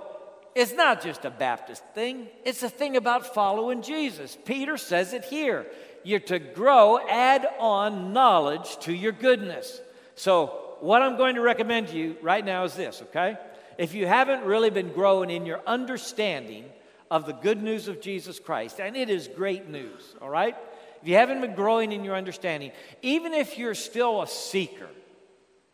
it's 0.56 0.74
not 0.74 1.02
just 1.02 1.26
a 1.26 1.30
Baptist 1.30 1.84
thing, 1.94 2.28
it's 2.46 2.64
a 2.64 2.70
thing 2.70 2.96
about 2.96 3.34
following 3.34 3.82
Jesus. 3.82 4.38
Peter 4.46 4.78
says 4.78 5.14
it 5.14 5.26
here. 5.26 5.66
You're 6.04 6.20
to 6.22 6.40
grow, 6.40 7.00
add 7.08 7.48
on 7.60 8.12
knowledge 8.12 8.78
to 8.80 8.94
your 8.94 9.14
goodness. 9.14 9.80
So, 10.16 10.60
what 10.82 11.02
I'm 11.02 11.16
going 11.16 11.36
to 11.36 11.42
recommend 11.42 11.88
to 11.88 11.98
you 11.98 12.18
right 12.22 12.44
now 12.44 12.66
is 12.66 12.76
this, 12.76 13.02
okay? 13.04 13.38
If 13.78 13.94
you 13.94 14.08
haven't 14.08 14.44
really 14.44 14.70
been 14.70 14.94
growing 14.94 15.30
in 15.30 15.46
your 15.46 15.62
understanding 15.66 16.66
of 17.10 17.26
the 17.26 17.34
good 17.34 17.62
news 17.62 17.88
of 17.88 18.02
Jesus 18.02 18.40
Christ, 18.40 18.80
and 18.80 18.96
it 18.96 19.10
is 19.10 19.28
great 19.28 19.70
news, 19.70 20.16
all 20.22 20.30
right? 20.30 20.56
if 21.04 21.10
you 21.10 21.16
haven't 21.16 21.42
been 21.42 21.54
growing 21.54 21.92
in 21.92 22.06
your 22.06 22.16
understanding, 22.16 22.72
even 23.02 23.34
if 23.34 23.58
you're 23.58 23.76
still 23.76 24.22
a 24.22 24.28
seeker, 24.28 24.88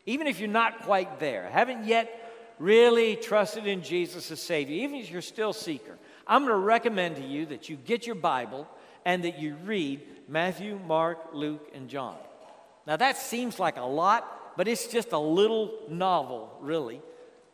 even 0.07 0.25
if 0.25 0.39
you're 0.39 0.49
not 0.49 0.81
quite 0.81 1.19
there, 1.19 1.47
haven't 1.51 1.85
yet 1.85 2.33
really 2.57 3.15
trusted 3.15 3.67
in 3.67 3.83
Jesus 3.83 4.31
as 4.31 4.41
Savior, 4.41 4.75
even 4.75 4.95
if 4.95 5.11
you're 5.11 5.21
still 5.21 5.51
a 5.51 5.53
seeker, 5.53 5.99
I'm 6.25 6.41
going 6.41 6.53
to 6.53 6.57
recommend 6.57 7.17
to 7.17 7.23
you 7.23 7.45
that 7.45 7.69
you 7.69 7.75
get 7.75 8.07
your 8.07 8.15
Bible 8.15 8.67
and 9.05 9.23
that 9.23 9.37
you 9.37 9.55
read 9.65 10.01
Matthew, 10.27 10.79
Mark, 10.87 11.19
Luke, 11.31 11.69
and 11.75 11.87
John. 11.87 12.17
Now, 12.87 12.97
that 12.97 13.15
seems 13.15 13.59
like 13.59 13.77
a 13.77 13.81
lot, 13.81 14.57
but 14.57 14.67
it's 14.67 14.87
just 14.87 15.11
a 15.11 15.19
little 15.19 15.71
novel, 15.89 16.57
really. 16.59 17.03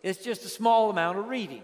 It's 0.05 0.24
just 0.24 0.45
a 0.45 0.50
small 0.50 0.91
amount 0.91 1.17
of 1.17 1.29
reading. 1.29 1.63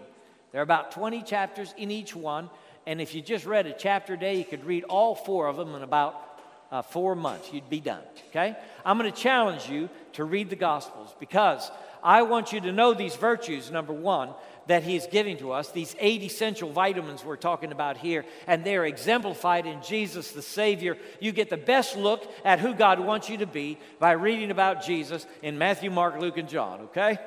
There 0.50 0.60
are 0.60 0.64
about 0.64 0.90
20 0.90 1.22
chapters 1.22 1.72
in 1.76 1.92
each 1.92 2.16
one, 2.16 2.50
and 2.86 3.00
if 3.00 3.14
you 3.14 3.22
just 3.22 3.46
read 3.46 3.68
a 3.68 3.72
chapter 3.72 4.14
a 4.14 4.18
day, 4.18 4.36
you 4.36 4.44
could 4.44 4.64
read 4.64 4.82
all 4.82 5.14
four 5.14 5.46
of 5.46 5.56
them 5.56 5.76
in 5.76 5.82
about 5.82 6.40
uh, 6.72 6.82
four 6.82 7.14
months. 7.14 7.52
You'd 7.52 7.70
be 7.70 7.78
done, 7.78 8.02
okay? 8.30 8.56
I'm 8.84 8.98
going 8.98 9.10
to 9.10 9.16
challenge 9.16 9.68
you 9.68 9.88
to 10.14 10.24
read 10.24 10.50
the 10.50 10.56
Gospels 10.56 11.14
because 11.20 11.70
I 12.02 12.22
want 12.22 12.52
you 12.52 12.60
to 12.62 12.72
know 12.72 12.94
these 12.94 13.14
virtues, 13.14 13.70
number 13.70 13.92
one, 13.92 14.30
that 14.66 14.82
He 14.82 14.96
is 14.96 15.06
giving 15.08 15.36
to 15.36 15.52
us, 15.52 15.70
these 15.70 15.94
eight 16.00 16.22
essential 16.22 16.72
vitamins 16.72 17.24
we're 17.24 17.36
talking 17.36 17.70
about 17.70 17.96
here, 17.96 18.24
and 18.48 18.64
they're 18.64 18.86
exemplified 18.86 19.66
in 19.66 19.80
Jesus 19.82 20.32
the 20.32 20.42
Savior. 20.42 20.98
You 21.20 21.30
get 21.30 21.48
the 21.48 21.56
best 21.56 21.96
look 21.96 22.28
at 22.44 22.58
who 22.58 22.74
God 22.74 22.98
wants 22.98 23.28
you 23.28 23.36
to 23.36 23.46
be 23.46 23.78
by 24.00 24.12
reading 24.12 24.50
about 24.50 24.84
Jesus 24.84 25.28
in 25.42 25.58
Matthew, 25.58 25.92
Mark, 25.92 26.18
Luke, 26.18 26.38
and 26.38 26.48
John, 26.48 26.80
okay? 26.80 27.18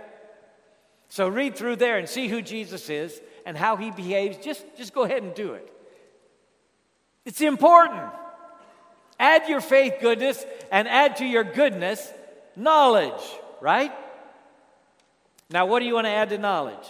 So 1.10 1.28
read 1.28 1.56
through 1.56 1.78
there 1.78 1.98
and 1.98 2.10
see 2.10 2.28
who 2.28 2.42
Jesus 2.42 2.90
is 2.90 3.20
and 3.46 3.58
how 3.58 3.76
he 3.76 3.92
behaves, 3.92 4.38
just, 4.44 4.66
just 4.78 4.94
go 4.94 5.04
ahead 5.04 5.24
and 5.24 5.34
do 5.34 5.54
it. 5.54 5.72
It's 7.26 7.42
important. 7.42 8.10
Add 9.20 9.48
your 9.48 9.62
faith 9.62 9.96
goodness 10.02 10.44
and 10.72 10.88
add 10.88 11.18
to 11.18 11.26
your 11.26 11.44
goodness 11.44 12.12
knowledge, 12.56 13.22
right? 13.62 13.92
Now, 15.50 15.66
what 15.68 15.80
do 15.80 15.86
you 15.86 15.94
want 15.94 16.06
to 16.06 16.12
add 16.12 16.30
to 16.30 16.38
knowledge? 16.38 16.88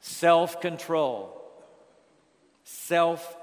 Self 0.00 0.60
control. 0.60 1.40
Self 2.64 3.36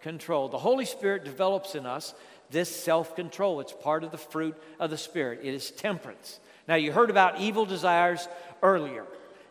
control. 0.00 0.48
The 0.48 0.58
Holy 0.58 0.84
Spirit 0.84 1.24
develops 1.24 1.74
in 1.74 1.86
us 1.86 2.14
this 2.50 2.74
self 2.74 3.16
control. 3.16 3.60
It's 3.60 3.72
part 3.72 4.04
of 4.04 4.10
the 4.10 4.18
fruit 4.18 4.56
of 4.78 4.90
the 4.90 4.98
Spirit, 4.98 5.40
it 5.42 5.54
is 5.54 5.70
temperance. 5.70 6.40
Now, 6.66 6.76
you 6.76 6.92
heard 6.92 7.10
about 7.10 7.40
evil 7.40 7.66
desires 7.66 8.28
earlier. 8.62 9.04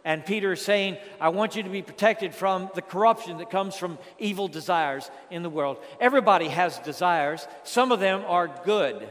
And 0.06 0.26
Peter 0.26 0.54
is 0.54 0.62
saying, 0.62 0.98
I 1.22 1.30
want 1.30 1.56
you 1.56 1.64
to 1.64 1.70
be 1.70 1.82
protected 1.82 2.36
from 2.36 2.70
the 2.76 2.82
corruption 2.82 3.38
that 3.38 3.50
comes 3.50 3.76
from 3.76 3.98
evil 4.20 4.48
desires 4.48 5.10
in 5.32 5.44
the 5.44 5.50
world. 5.50 5.78
Everybody 6.00 6.50
has 6.50 6.78
desires, 6.80 7.48
some 7.64 7.92
of 7.92 8.02
them 8.02 8.24
are 8.28 8.50
good, 8.66 9.08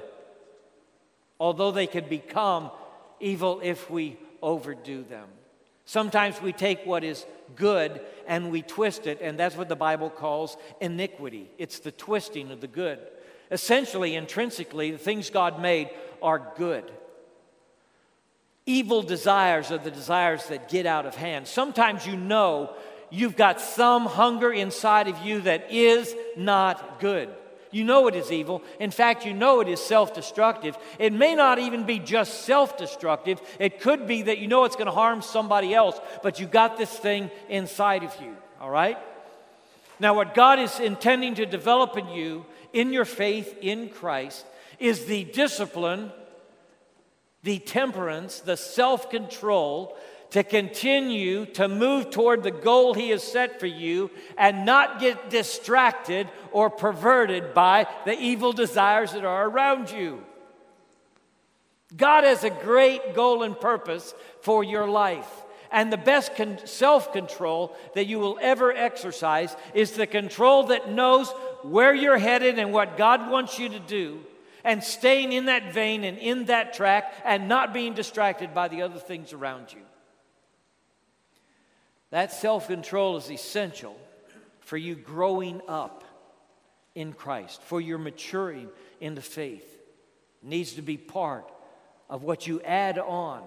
although 1.41 1.71
they 1.71 1.87
can 1.87 2.09
become 2.09 2.71
evil 3.21 3.61
if 3.63 3.91
we 3.91 4.19
overdo 4.43 5.03
them. 5.03 5.29
Sometimes 5.87 6.43
we 6.43 6.53
take 6.53 6.85
what 6.85 7.05
is 7.05 7.25
good 7.57 8.01
and 8.27 8.51
we 8.51 8.61
twist 8.63 9.07
it, 9.07 9.21
and 9.23 9.39
that's 9.39 9.57
what 9.57 9.69
the 9.69 9.77
Bible 9.77 10.11
calls 10.11 10.59
iniquity. 10.81 11.51
It's 11.57 11.79
the 11.79 11.91
twisting 11.91 12.51
of 12.51 12.61
the 12.61 12.67
good. 12.67 12.99
Essentially, 13.51 14.15
intrinsically, 14.15 14.91
the 14.91 14.99
things 14.99 15.31
God 15.31 15.61
made 15.61 15.89
are 16.23 16.53
good. 16.57 16.91
Evil 18.65 19.03
desires 19.03 19.73
are 19.73 19.79
the 19.79 19.91
desires 19.91 20.47
that 20.47 20.69
get 20.69 20.87
out 20.87 21.07
of 21.07 21.17
hand. 21.17 21.49
Sometimes 21.49 22.07
you 22.07 22.17
know 22.17 22.73
you've 23.11 23.37
got 23.37 23.61
some 23.61 24.07
hunger 24.07 24.53
inside 24.53 25.09
of 25.09 25.19
you 25.19 25.41
that 25.43 25.73
is 25.73 26.15
not 26.37 27.01
good. 27.01 27.29
You 27.73 27.85
know 27.85 28.07
it 28.07 28.15
is 28.15 28.31
evil. 28.31 28.63
In 28.79 28.91
fact, 28.91 29.25
you 29.25 29.33
know 29.33 29.61
it 29.61 29.69
is 29.69 29.81
self 29.81 30.15
destructive. 30.15 30.77
It 30.99 31.13
may 31.13 31.35
not 31.35 31.59
even 31.59 31.85
be 31.85 31.99
just 31.99 32.43
self 32.43 32.77
destructive, 32.77 33.41
it 33.59 33.81
could 33.81 34.07
be 34.07 34.23
that 34.23 34.39
you 34.39 34.47
know 34.47 34.65
it's 34.65 34.77
going 34.77 34.87
to 34.87 34.93
harm 34.93 35.23
somebody 35.23 35.75
else, 35.75 35.99
but 36.23 36.39
you 36.39 36.47
got 36.47 36.77
this 36.77 36.91
thing 36.91 37.31
inside 37.49 38.05
of 38.05 38.15
you, 38.21 38.37
all 38.61 38.71
right? 38.71 38.99
Now, 39.99 40.15
what 40.15 40.35
God 40.35 40.59
is 40.59 40.81
intending 40.81 41.35
to 41.37 41.47
develop 41.47 41.97
in 41.97 42.09
you, 42.09 42.45
in 42.73 42.93
your 42.93 43.05
faith 43.05 43.57
in 43.61 43.89
Christ, 43.89 44.45
is 44.79 45.07
the 45.07 45.25
discipline 45.25 46.13
the 47.43 47.59
temperance, 47.59 48.41
the 48.41 48.57
self 48.57 49.11
control 49.11 49.97
to 50.31 50.43
continue 50.43 51.45
to 51.45 51.69
move 51.69 52.11
toward 52.11 52.43
the 52.43 52.51
goal 52.51 52.95
He 52.95 53.11
has 53.11 53.23
set 53.23 53.61
for 53.61 53.67
you 53.67 54.11
and 54.39 54.65
not 54.65 54.99
get 54.99 55.29
distracted 55.29 56.29
or 56.53 56.71
perverted 56.71 57.53
by 57.53 57.87
the 58.07 58.19
evil 58.19 58.53
desires 58.53 59.13
that 59.13 59.25
are 59.25 59.47
around 59.47 59.91
you. 59.91 60.25
God 61.95 62.25
has 62.25 62.45
a 62.45 62.51
great 62.51 63.15
goal 63.15 63.43
and 63.43 63.59
purpose 63.59 64.15
for 64.41 64.65
your 64.65 64.89
life. 64.89 65.29
And 65.71 65.93
the 65.93 65.99
best 65.99 66.35
con- 66.37 66.59
self 66.65 67.13
control 67.13 67.77
that 67.95 68.07
you 68.07 68.19
will 68.19 68.39
ever 68.41 68.73
exercise 68.73 69.55
is 69.75 69.93
the 69.93 70.07
control 70.07 70.65
that 70.65 70.91
knows 70.91 71.31
where 71.63 71.95
you're 71.95 72.19
headed 72.19 72.59
and 72.59 72.73
what 72.73 72.97
God 72.97 73.31
wants 73.31 73.59
you 73.59 73.69
to 73.71 73.79
do 73.79 74.21
and 74.65 74.83
staying 74.83 75.33
in 75.33 75.47
that 75.47 75.73
vein 75.73 76.05
and 76.05 76.19
in 76.19 76.47
that 76.47 76.75
track 76.75 77.15
and 77.25 77.49
not 77.49 77.73
being 77.73 77.95
distracted 77.95 78.55
by 78.55 78.69
the 78.69 78.83
other 78.83 78.99
things 78.99 79.33
around 79.33 79.73
you. 79.73 79.83
That 82.11 82.33
self 82.33 82.67
control 82.67 83.17
is 83.17 83.31
essential 83.31 83.97
for 84.61 84.77
you 84.77 84.95
growing 84.95 85.61
up 85.67 86.05
in 86.95 87.13
Christ, 87.13 87.63
for 87.63 87.81
your 87.81 87.99
maturing 87.99 88.69
in 89.01 89.15
the 89.15 89.23
faith. 89.23 89.67
It 90.43 90.49
needs 90.49 90.75
to 90.75 90.83
be 90.83 90.97
part 90.97 91.51
of 92.11 92.23
what 92.23 92.47
you 92.47 92.61
add 92.61 92.99
on 92.99 93.43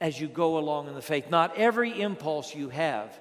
as 0.00 0.20
you 0.20 0.28
go 0.28 0.58
along 0.58 0.88
in 0.88 0.94
the 0.94 1.02
faith. 1.02 1.30
Not 1.30 1.56
every 1.56 2.00
impulse 2.00 2.54
you 2.54 2.68
have 2.68 3.18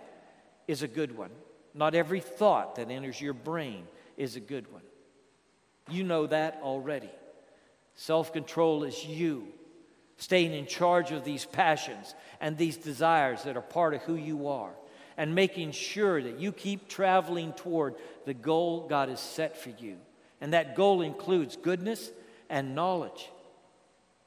is 0.68 0.84
a 0.84 0.88
good 0.88 1.18
one. 1.18 1.32
Not 1.74 1.96
every 1.96 2.20
thought 2.20 2.76
that 2.76 2.92
enters 2.92 3.20
your 3.20 3.34
brain 3.34 3.88
is 4.18 4.36
a 4.36 4.42
good 4.42 4.72
one. 4.72 4.84
You 5.90 6.04
know 6.04 6.28
that 6.28 6.60
already. 6.64 7.10
Self 7.96 8.34
control 8.34 8.84
is 8.84 9.06
you 9.06 9.48
staying 10.18 10.54
in 10.54 10.66
charge 10.66 11.12
of 11.12 11.26
these 11.26 11.46
passions 11.46 12.16
and 12.40 12.58
these 12.58 12.78
desires 12.78 13.44
that 13.44 13.58
are 13.58 13.62
part 13.62 13.94
of 13.94 14.02
who 14.04 14.16
you 14.16 14.48
are, 14.48 14.72
and 15.18 15.36
making 15.36 15.72
sure 15.72 16.22
that 16.22 16.40
you 16.40 16.52
keep 16.52 16.88
traveling 16.88 17.54
toward 17.54 17.96
the 18.26 18.34
goal 18.34 18.88
God 18.88 19.10
has 19.10 19.20
set 19.20 19.58
for 19.58 19.70
you. 19.70 19.98
And 20.42 20.54
that 20.54 20.76
goal 20.76 21.02
includes 21.02 21.56
goodness 21.56 22.12
and 22.50 22.76
knowledge. 22.76 23.30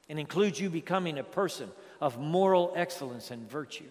It 0.07 0.17
includes 0.17 0.59
you 0.59 0.69
becoming 0.69 1.17
a 1.17 1.23
person 1.23 1.69
of 1.99 2.19
moral 2.19 2.73
excellence 2.75 3.31
and 3.31 3.49
virtue. 3.49 3.89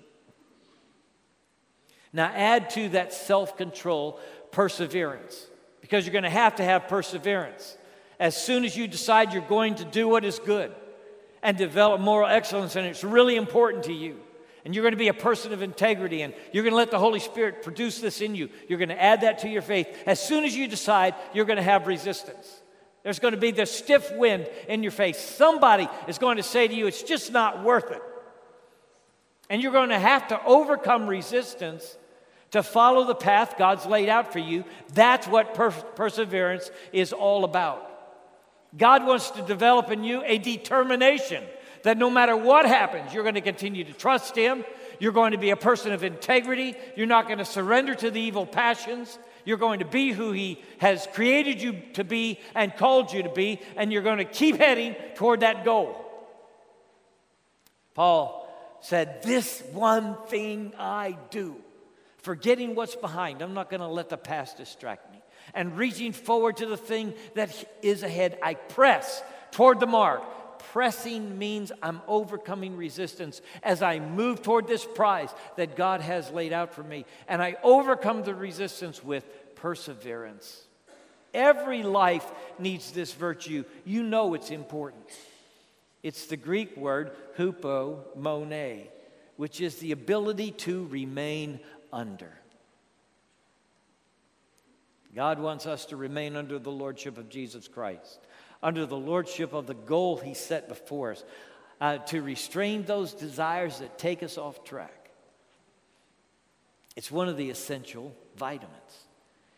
Now, 2.13 2.31
add 2.35 2.71
to 2.71 2.89
that 2.91 3.13
self 3.13 3.57
control 3.57 4.19
perseverance, 4.51 5.47
because 5.87 6.05
you're 6.05 6.13
going 6.13 6.25
to 6.25 6.31
have 6.31 6.57
to 6.57 6.65
have 6.65 6.89
perseverance. 6.89 7.79
As 8.19 8.37
soon 8.37 8.65
as 8.65 8.77
you 8.77 8.89
decide 8.89 9.33
you're 9.33 9.41
going 9.41 9.77
to 9.77 9.85
do 9.85 10.09
what 10.09 10.25
is 10.25 10.41
good 10.41 10.75
and 11.45 11.57
develop 11.57 12.01
moral 12.01 12.29
excellence, 12.29 12.75
and 12.75 12.85
it's 12.85 13.05
really 13.05 13.37
important 13.37 13.85
to 13.85 13.93
you, 13.93 14.19
and 14.65 14.75
you're 14.75 14.83
going 14.83 14.95
to 14.95 14.99
be 14.99 15.07
a 15.07 15.15
person 15.15 15.53
of 15.53 15.63
integrity, 15.63 16.23
and 16.23 16.35
you're 16.53 16.65
going 16.65 16.73
to 16.73 16.77
let 16.77 16.91
the 16.91 16.99
Holy 16.99 17.21
Spirit 17.21 17.63
produce 17.63 18.01
this 18.01 18.21
in 18.21 18.35
you, 18.35 18.51
you're 18.67 18.81
going 18.81 18.89
to 18.89 19.01
add 19.01 19.21
that 19.21 19.39
to 19.41 19.49
your 19.49 19.63
faith. 19.63 19.87
As 20.07 20.19
soon 20.19 20.43
as 20.43 20.57
you 20.57 20.67
decide, 20.67 21.15
you're 21.33 21.45
going 21.45 21.57
to 21.57 21.63
have 21.63 21.87
resistance. 21.87 22.53
There's 23.05 23.21
going 23.21 23.35
to 23.35 23.41
be 23.41 23.53
this 23.53 23.71
stiff 23.71 24.11
wind 24.17 24.49
in 24.69 24.83
your 24.83 24.91
face. 24.91 25.21
Somebody 25.21 25.87
is 26.09 26.19
going 26.19 26.39
to 26.39 26.43
say 26.43 26.67
to 26.67 26.75
you, 26.75 26.89
it's 26.89 27.05
just 27.05 27.31
not 27.31 27.63
worth 27.63 27.93
it. 27.93 28.03
And 29.49 29.63
you're 29.63 29.71
going 29.71 29.91
to 29.91 30.01
have 30.01 30.27
to 30.29 30.45
overcome 30.45 31.07
resistance 31.07 31.97
to 32.53 32.63
follow 32.63 33.05
the 33.05 33.15
path 33.15 33.57
God's 33.59 33.87
laid 33.87 34.09
out 34.09 34.33
for 34.33 34.39
you. 34.39 34.65
That's 34.95 35.27
what 35.27 35.55
per- 35.55 35.71
perseverance 35.71 36.71
is 36.93 37.13
all 37.13 37.45
about. 37.45 37.83
God 38.77 39.07
wants 39.07 39.31
to 39.33 39.43
develop 39.43 39.91
in 39.91 40.05
you 40.05 40.23
a 40.25 40.39
determination 40.39 41.45
that 41.83 41.99
no 41.99 42.11
matter 42.11 42.37
what 42.37 42.67
happens, 42.67 43.15
you're 43.15 43.23
going 43.23 43.37
to 43.37 43.41
continue 43.41 43.85
to 43.85 43.93
trust 43.93 44.37
Him. 44.37 44.65
You're 44.99 45.13
going 45.13 45.33
to 45.33 45.39
be 45.39 45.51
a 45.51 45.57
person 45.57 45.93
of 45.93 46.03
integrity. 46.03 46.75
You're 46.97 47.07
not 47.07 47.27
going 47.27 47.39
to 47.39 47.45
surrender 47.45 47.95
to 47.95 48.11
the 48.11 48.21
evil 48.21 48.47
passions. 48.47 49.19
You're 49.45 49.57
going 49.57 49.79
to 49.79 49.85
be 49.85 50.11
who 50.11 50.33
He 50.33 50.61
has 50.79 51.07
created 51.13 51.63
you 51.63 51.81
to 51.95 52.05
be 52.05 52.41
and 52.55 52.75
called 52.75 53.13
you 53.13 53.23
to 53.23 53.29
be, 53.29 53.61
and 53.77 53.93
you're 53.93 54.03
going 54.03 54.19
to 54.19 54.25
keep 54.25 54.57
heading 54.57 54.97
toward 55.15 55.41
that 55.41 55.65
goal. 55.65 56.03
Paul 57.95 58.47
said, 58.83 59.23
This 59.23 59.63
one 59.73 60.17
thing 60.27 60.73
I 60.79 61.17
do, 61.31 61.57
forgetting 62.27 62.75
what's 62.75 62.97
behind, 62.97 63.41
I'm 63.41 63.55
not 63.55 63.71
going 63.71 63.81
to 63.81 63.87
let 63.87 64.09
the 64.09 64.17
past 64.17 64.57
distract 64.57 65.13
me, 65.13 65.23
and 65.55 65.79
reaching 65.79 66.11
forward 66.11 66.57
to 66.57 66.67
the 66.67 66.77
thing 66.77 67.15
that 67.35 67.55
is 67.83 68.03
ahead, 68.03 68.37
I 68.43 68.55
press 68.55 69.23
toward 69.53 69.79
the 69.79 69.87
mark. 69.87 70.23
Pressing 70.73 71.39
means 71.39 71.71
I'm 71.81 72.01
overcoming 72.09 72.77
resistance 72.77 73.41
as 73.63 73.81
I 73.81 74.01
move 74.01 74.43
toward 74.43 74.67
this 74.67 74.85
prize 74.85 75.33
that 75.55 75.77
God 75.77 76.01
has 76.01 76.33
laid 76.33 76.53
out 76.53 76.75
for 76.75 76.83
me. 76.83 77.07
And 77.29 77.41
I 77.41 77.59
overcome 77.63 78.25
the 78.25 78.35
resistance 78.35 79.05
with 79.05 79.25
perseverance. 79.55 80.67
Every 81.33 81.85
life 81.85 82.27
needs 82.59 82.91
this 82.91 83.13
virtue. 83.13 83.63
You 83.85 84.03
know 84.03 84.35
it's 84.35 84.51
important. 84.51 85.09
It's 86.03 86.27
the 86.27 86.37
Greek 86.37 86.77
word 86.77 87.13
hupomone, 87.39 88.89
which 89.37 89.61
is 89.61 89.77
the 89.77 89.93
ability 89.93 90.51
to 90.51 90.87
remain 90.89 91.61
under. 91.93 92.33
God 95.15 95.39
wants 95.39 95.67
us 95.67 95.87
to 95.87 95.97
remain 95.97 96.37
under 96.37 96.59
the 96.59 96.71
lordship 96.71 97.17
of 97.17 97.31
Jesus 97.31 97.69
Christ, 97.69 98.21
under 98.63 98.85
the 98.85 98.97
lordship 98.97 99.55
of 99.55 99.67
the 99.67 99.75
goal 99.75 100.19
He 100.19 100.35
set 100.35 100.69
before 100.69 101.13
us, 101.13 101.25
uh, 101.81 101.99
to 101.99 102.21
restrain 102.21 102.85
those 102.85 103.15
desires 103.15 103.79
that 103.79 103.99
take 103.99 104.23
us 104.23 104.37
off 104.37 104.65
track. 104.65 105.11
It's 106.97 107.11
one 107.11 107.29
of 107.29 107.37
the 107.37 107.51
essential 107.51 108.15
vitamins. 108.37 108.75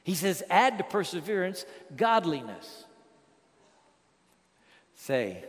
He 0.04 0.14
says, 0.14 0.42
add 0.48 0.78
to 0.78 0.84
perseverance 0.84 1.64
godliness. 1.96 2.84
Say, 4.94 5.44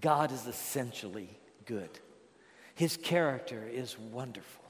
God 0.00 0.32
is 0.32 0.46
essentially 0.46 1.28
good. 1.64 1.90
His 2.74 2.96
character 2.96 3.64
is 3.70 3.98
wonderful. 3.98 4.64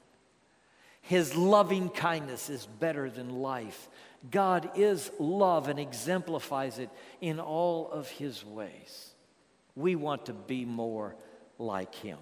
His 1.09 1.35
loving 1.35 1.89
kindness 1.89 2.51
is 2.51 2.67
better 2.67 3.09
than 3.09 3.41
life. 3.41 3.89
God 4.29 4.69
is 4.75 5.09
love 5.17 5.67
and 5.67 5.79
exemplifies 5.79 6.77
it 6.77 6.91
in 7.19 7.39
all 7.39 7.89
of 7.89 8.07
his 8.07 8.45
ways. 8.45 9.15
We 9.75 9.95
want 9.95 10.27
to 10.27 10.33
be 10.33 10.65
more 10.65 11.15
like 11.57 11.95
him. 11.95 12.19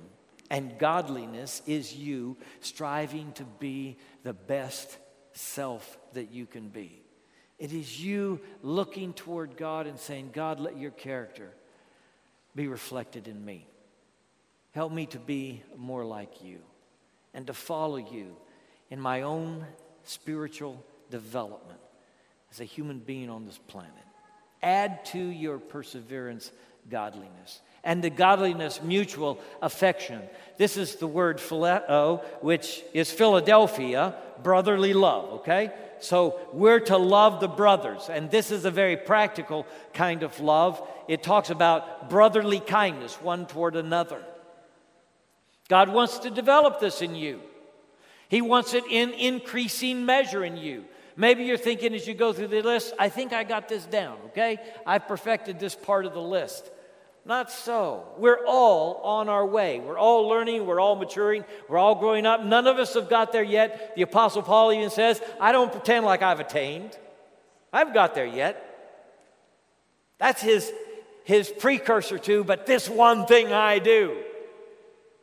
And 0.49 0.79
godliness 0.79 1.61
is 1.65 1.93
you 1.93 2.37
striving 2.61 3.33
to 3.33 3.43
be 3.43 3.97
the 4.23 4.31
best 4.31 4.97
self 5.33 5.97
that 6.13 6.31
you 6.31 6.45
can 6.45 6.69
be. 6.69 7.01
It 7.59 7.73
is 7.73 8.01
you 8.01 8.39
looking 8.63 9.11
toward 9.11 9.57
God 9.57 9.87
and 9.87 9.99
saying, 9.99 10.29
God, 10.31 10.61
let 10.61 10.77
your 10.77 10.91
character 10.91 11.51
be 12.55 12.69
reflected 12.69 13.27
in 13.27 13.43
me. 13.43 13.67
Help 14.71 14.93
me 14.93 15.07
to 15.07 15.19
be 15.19 15.61
more 15.75 16.05
like 16.05 16.41
you 16.41 16.59
and 17.33 17.47
to 17.47 17.53
follow 17.53 17.97
you 17.97 18.37
in 18.89 18.99
my 18.99 19.21
own 19.21 19.65
spiritual 20.03 20.83
development 21.09 21.79
as 22.51 22.59
a 22.59 22.65
human 22.65 22.99
being 22.99 23.29
on 23.29 23.45
this 23.45 23.59
planet. 23.67 23.91
Add 24.63 25.05
to 25.05 25.19
your 25.19 25.59
perseverance 25.59 26.51
godliness. 26.89 27.61
And 27.83 28.03
the 28.03 28.09
godliness, 28.09 28.81
mutual 28.81 29.39
affection. 29.61 30.21
This 30.57 30.77
is 30.77 30.95
the 30.95 31.07
word 31.07 31.37
phileo, 31.37 32.23
which 32.41 32.83
is 32.93 33.11
Philadelphia, 33.11 34.15
brotherly 34.43 34.93
love, 34.93 35.33
okay? 35.35 35.71
So 35.99 36.39
we're 36.53 36.79
to 36.81 36.97
love 36.97 37.39
the 37.39 37.47
brothers. 37.47 38.09
And 38.09 38.29
this 38.29 38.51
is 38.51 38.65
a 38.65 38.71
very 38.71 38.97
practical 38.97 39.65
kind 39.93 40.23
of 40.23 40.39
love. 40.39 40.85
It 41.07 41.23
talks 41.23 41.49
about 41.49 42.09
brotherly 42.09 42.59
kindness 42.59 43.21
one 43.21 43.45
toward 43.45 43.75
another. 43.75 44.23
God 45.69 45.89
wants 45.89 46.19
to 46.19 46.29
develop 46.29 46.79
this 46.79 47.01
in 47.01 47.15
you. 47.15 47.41
He 48.29 48.41
wants 48.41 48.73
it 48.73 48.83
in 48.89 49.11
increasing 49.11 50.05
measure 50.05 50.43
in 50.43 50.57
you. 50.57 50.85
Maybe 51.15 51.45
you're 51.45 51.57
thinking 51.57 51.95
as 51.95 52.07
you 52.07 52.13
go 52.13 52.31
through 52.31 52.49
the 52.49 52.61
list, 52.61 52.93
I 52.99 53.09
think 53.09 53.33
I 53.33 53.43
got 53.43 53.67
this 53.67 53.85
down, 53.85 54.17
okay? 54.27 54.59
I've 54.85 55.07
perfected 55.07 55.59
this 55.59 55.73
part 55.73 56.05
of 56.05 56.13
the 56.13 56.21
list. 56.21 56.69
Not 57.25 57.51
so. 57.51 58.05
We're 58.17 58.45
all 58.45 59.01
on 59.03 59.27
our 59.27 59.45
way. 59.45 59.81
We're 59.81 59.97
all 59.97 60.29
learning. 60.29 60.65
We're 60.65 60.79
all 60.79 60.95
maturing. 60.95 61.43
We're 61.67 61.77
all 61.77 61.95
growing 61.95 62.25
up. 62.25 62.41
None 62.41 62.67
of 62.67 62.77
us 62.77 62.93
have 62.93 63.09
got 63.09 63.33
there 63.33 63.43
yet. 63.43 63.95
The 63.95 64.03
Apostle 64.03 64.43
Paul 64.43 64.71
even 64.71 64.89
says, 64.89 65.21
I 65.39 65.51
don't 65.51 65.71
pretend 65.71 66.05
like 66.05 66.21
I've 66.21 66.39
attained. 66.39 66.97
I've 67.73 67.93
got 67.93 68.15
there 68.15 68.25
yet. 68.25 68.63
That's 70.19 70.41
his, 70.41 70.71
his 71.25 71.49
precursor 71.49 72.17
to, 72.19 72.45
but 72.45 72.65
this 72.65 72.87
one 72.87 73.25
thing 73.25 73.51
I 73.51 73.79
do. 73.79 74.17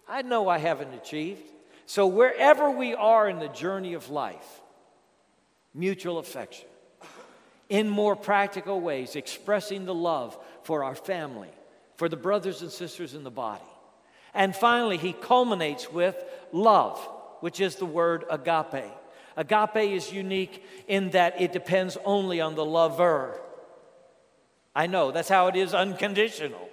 I 0.06 0.20
know 0.20 0.48
I 0.48 0.58
haven't 0.58 0.92
achieved. 0.92 1.50
So, 1.87 2.07
wherever 2.07 2.70
we 2.70 2.94
are 2.94 3.29
in 3.29 3.38
the 3.38 3.49
journey 3.49 3.94
of 3.94 4.11
life, 4.11 4.61
mutual 5.75 6.18
affection, 6.18 6.68
in 7.68 7.88
more 7.88 8.16
practical 8.16 8.81
ways, 8.81 9.16
expressing 9.16 9.85
the 9.85 9.94
love 9.94 10.38
for 10.62 10.85
our 10.85 10.94
family 10.94 11.51
for 11.97 12.09
the 12.09 12.16
brothers 12.16 12.62
and 12.62 12.70
sisters 12.70 13.14
in 13.14 13.25
the 13.25 13.31
body. 13.31 13.62
And 14.33 14.55
finally, 14.55 14.97
he 14.97 15.12
culminates 15.12 15.90
with 15.90 16.16
love, 16.53 16.99
which 17.40 17.61
is 17.61 17.77
the 17.77 17.87
word 17.87 18.25
agape. 18.31 18.90
Agape 19.37 19.92
is 19.92 20.12
unique 20.12 20.64
in 20.88 21.11
that 21.11 21.40
it 21.40 21.53
depends 21.53 21.97
only 22.05 22.40
on 22.40 22.55
the 22.55 22.64
lover. 22.64 23.40
I 24.75 24.87
know, 24.87 25.12
that's 25.12 25.29
how 25.29 25.47
it 25.49 25.57
is 25.57 25.73
unconditional. 25.73 26.68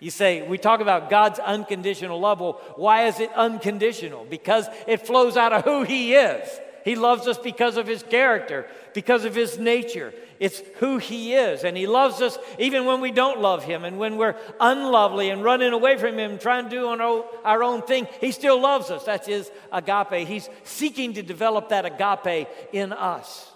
You 0.00 0.10
say, 0.10 0.42
we 0.42 0.58
talk 0.58 0.80
about 0.80 1.10
God's 1.10 1.38
unconditional 1.38 2.18
love. 2.18 2.40
Well, 2.40 2.60
why 2.76 3.06
is 3.06 3.20
it 3.20 3.30
unconditional? 3.34 4.26
Because 4.28 4.66
it 4.86 5.06
flows 5.06 5.36
out 5.36 5.52
of 5.52 5.64
who 5.64 5.82
He 5.82 6.14
is. 6.14 6.48
He 6.84 6.94
loves 6.94 7.26
us 7.26 7.38
because 7.38 7.76
of 7.76 7.86
his 7.86 8.02
character, 8.02 8.66
because 8.94 9.24
of 9.24 9.34
his 9.34 9.58
nature. 9.58 10.14
It's 10.38 10.62
who 10.76 10.96
he 10.98 11.34
is. 11.34 11.64
And 11.64 11.76
he 11.76 11.86
loves 11.86 12.22
us 12.22 12.38
even 12.58 12.86
when 12.86 13.00
we 13.00 13.10
don't 13.10 13.40
love 13.40 13.64
him 13.64 13.84
and 13.84 13.98
when 13.98 14.16
we're 14.16 14.36
unlovely 14.58 15.28
and 15.30 15.44
running 15.44 15.72
away 15.72 15.98
from 15.98 16.18
him, 16.18 16.38
trying 16.38 16.64
to 16.64 16.70
do 16.70 17.24
our 17.44 17.62
own 17.62 17.82
thing. 17.82 18.08
He 18.20 18.32
still 18.32 18.60
loves 18.60 18.90
us. 18.90 19.04
That's 19.04 19.26
his 19.26 19.50
agape. 19.70 20.26
He's 20.26 20.48
seeking 20.64 21.14
to 21.14 21.22
develop 21.22 21.68
that 21.68 21.84
agape 21.84 22.48
in 22.72 22.92
us. 22.92 23.52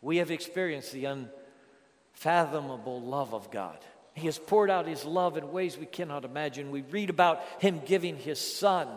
We 0.00 0.16
have 0.18 0.30
experienced 0.30 0.92
the 0.92 1.28
unfathomable 2.14 3.02
love 3.02 3.34
of 3.34 3.50
God. 3.50 3.78
He 4.14 4.26
has 4.26 4.38
poured 4.38 4.70
out 4.70 4.86
his 4.86 5.04
love 5.04 5.36
in 5.36 5.52
ways 5.52 5.76
we 5.76 5.86
cannot 5.86 6.24
imagine. 6.24 6.70
We 6.70 6.82
read 6.82 7.10
about 7.10 7.42
him 7.58 7.80
giving 7.84 8.16
his 8.16 8.40
son 8.40 8.88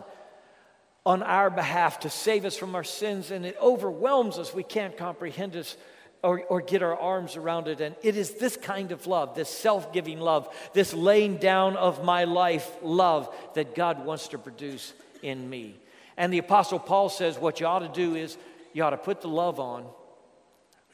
on 1.04 1.22
our 1.22 1.50
behalf 1.50 2.00
to 2.00 2.10
save 2.10 2.44
us 2.44 2.56
from 2.56 2.74
our 2.74 2.84
sins, 2.84 3.30
and 3.30 3.44
it 3.44 3.56
overwhelms 3.60 4.38
us. 4.38 4.54
We 4.54 4.62
can't 4.62 4.96
comprehend 4.96 5.56
it 5.56 5.76
or, 6.22 6.42
or 6.48 6.60
get 6.60 6.82
our 6.82 6.96
arms 6.96 7.36
around 7.36 7.68
it. 7.68 7.80
And 7.80 7.96
it 8.02 8.16
is 8.16 8.34
this 8.34 8.56
kind 8.56 8.92
of 8.92 9.06
love, 9.06 9.34
this 9.34 9.48
self 9.48 9.92
giving 9.92 10.20
love, 10.20 10.54
this 10.72 10.94
laying 10.94 11.36
down 11.38 11.76
of 11.76 12.04
my 12.04 12.24
life 12.24 12.70
love 12.82 13.34
that 13.54 13.74
God 13.74 14.04
wants 14.04 14.28
to 14.28 14.38
produce 14.38 14.92
in 15.22 15.48
me. 15.48 15.76
And 16.16 16.32
the 16.32 16.38
Apostle 16.38 16.78
Paul 16.78 17.08
says 17.08 17.38
what 17.38 17.60
you 17.60 17.66
ought 17.66 17.80
to 17.80 17.88
do 17.88 18.14
is 18.14 18.36
you 18.72 18.82
ought 18.82 18.90
to 18.90 18.96
put 18.96 19.20
the 19.20 19.28
love 19.28 19.60
on 19.60 19.86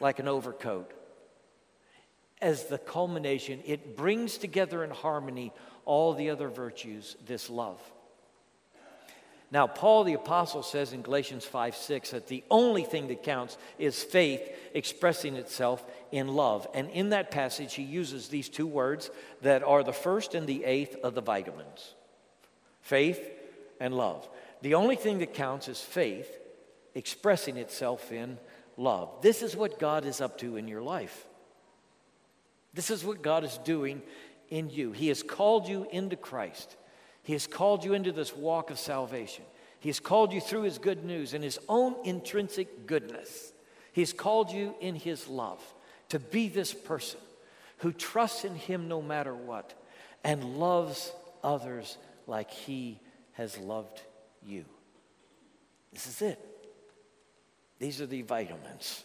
like 0.00 0.18
an 0.18 0.28
overcoat. 0.28 0.90
As 2.44 2.64
the 2.64 2.76
culmination, 2.76 3.62
it 3.64 3.96
brings 3.96 4.36
together 4.36 4.84
in 4.84 4.90
harmony 4.90 5.50
all 5.86 6.12
the 6.12 6.28
other 6.28 6.50
virtues, 6.50 7.16
this 7.24 7.48
love. 7.48 7.80
Now, 9.50 9.66
Paul 9.66 10.04
the 10.04 10.12
Apostle 10.12 10.62
says 10.62 10.92
in 10.92 11.00
Galatians 11.00 11.46
5 11.46 11.74
6 11.74 12.10
that 12.10 12.28
the 12.28 12.44
only 12.50 12.82
thing 12.82 13.08
that 13.08 13.22
counts 13.22 13.56
is 13.78 14.02
faith 14.02 14.42
expressing 14.74 15.36
itself 15.36 15.82
in 16.12 16.28
love. 16.28 16.66
And 16.74 16.90
in 16.90 17.08
that 17.10 17.30
passage, 17.30 17.72
he 17.72 17.82
uses 17.82 18.28
these 18.28 18.50
two 18.50 18.66
words 18.66 19.08
that 19.40 19.62
are 19.62 19.82
the 19.82 19.94
first 19.94 20.34
and 20.34 20.46
the 20.46 20.64
eighth 20.64 20.96
of 21.02 21.14
the 21.14 21.22
vitamins 21.22 21.94
faith 22.82 23.26
and 23.80 23.96
love. 23.96 24.28
The 24.60 24.74
only 24.74 24.96
thing 24.96 25.20
that 25.20 25.32
counts 25.32 25.68
is 25.68 25.80
faith 25.80 26.28
expressing 26.94 27.56
itself 27.56 28.12
in 28.12 28.38
love. 28.76 29.22
This 29.22 29.42
is 29.42 29.56
what 29.56 29.78
God 29.78 30.04
is 30.04 30.20
up 30.20 30.36
to 30.40 30.56
in 30.56 30.68
your 30.68 30.82
life. 30.82 31.26
This 32.74 32.90
is 32.90 33.04
what 33.04 33.22
God 33.22 33.44
is 33.44 33.58
doing 33.58 34.02
in 34.50 34.68
you. 34.68 34.92
He 34.92 35.08
has 35.08 35.22
called 35.22 35.68
you 35.68 35.86
into 35.90 36.16
Christ. 36.16 36.76
He 37.22 37.32
has 37.32 37.46
called 37.46 37.84
you 37.84 37.94
into 37.94 38.12
this 38.12 38.36
walk 38.36 38.70
of 38.70 38.78
salvation. 38.78 39.44
He 39.80 39.88
has 39.88 40.00
called 40.00 40.32
you 40.32 40.40
through 40.40 40.62
His 40.62 40.78
good 40.78 41.04
news 41.04 41.34
and 41.34 41.44
His 41.44 41.58
own 41.68 41.94
intrinsic 42.04 42.86
goodness. 42.86 43.52
He 43.92 44.00
has 44.00 44.12
called 44.12 44.50
you 44.50 44.74
in 44.80 44.94
His 44.94 45.28
love 45.28 45.62
to 46.08 46.18
be 46.18 46.48
this 46.48 46.74
person 46.74 47.20
who 47.78 47.92
trusts 47.92 48.44
in 48.44 48.54
Him 48.54 48.88
no 48.88 49.00
matter 49.00 49.34
what 49.34 49.72
and 50.22 50.58
loves 50.58 51.12
others 51.42 51.96
like 52.26 52.50
He 52.50 52.98
has 53.32 53.58
loved 53.58 54.00
you. 54.44 54.64
This 55.92 56.06
is 56.06 56.22
it. 56.22 56.38
These 57.78 58.00
are 58.00 58.06
the 58.06 58.22
vitamins. 58.22 59.04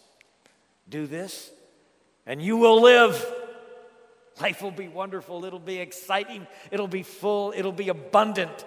Do 0.88 1.06
this, 1.06 1.50
and 2.26 2.42
you 2.42 2.56
will 2.56 2.80
live. 2.80 3.24
Life 4.40 4.62
will 4.62 4.70
be 4.70 4.88
wonderful. 4.88 5.44
It'll 5.44 5.58
be 5.58 5.78
exciting. 5.78 6.46
It'll 6.70 6.88
be 6.88 7.02
full. 7.02 7.52
It'll 7.56 7.72
be 7.72 7.88
abundant. 7.88 8.64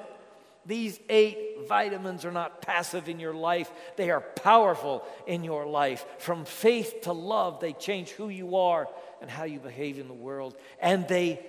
These 0.65 0.99
eight 1.09 1.67
vitamins 1.67 2.25
are 2.25 2.31
not 2.31 2.61
passive 2.61 3.09
in 3.09 3.19
your 3.19 3.33
life, 3.33 3.71
they 3.95 4.11
are 4.11 4.21
powerful 4.21 5.05
in 5.27 5.43
your 5.43 5.65
life. 5.65 6.05
From 6.19 6.45
faith 6.45 7.01
to 7.01 7.13
love, 7.13 7.59
they 7.59 7.73
change 7.73 8.11
who 8.11 8.29
you 8.29 8.55
are 8.57 8.87
and 9.21 9.29
how 9.29 9.43
you 9.43 9.59
behave 9.59 9.99
in 9.99 10.07
the 10.07 10.13
world, 10.13 10.55
and 10.79 11.07
they 11.07 11.45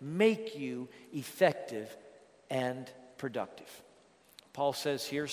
make 0.00 0.58
you 0.58 0.88
effective 1.12 1.94
and 2.50 2.90
productive. 3.18 3.70
Paul 4.52 4.72
says 4.72 5.06
here, 5.06 5.28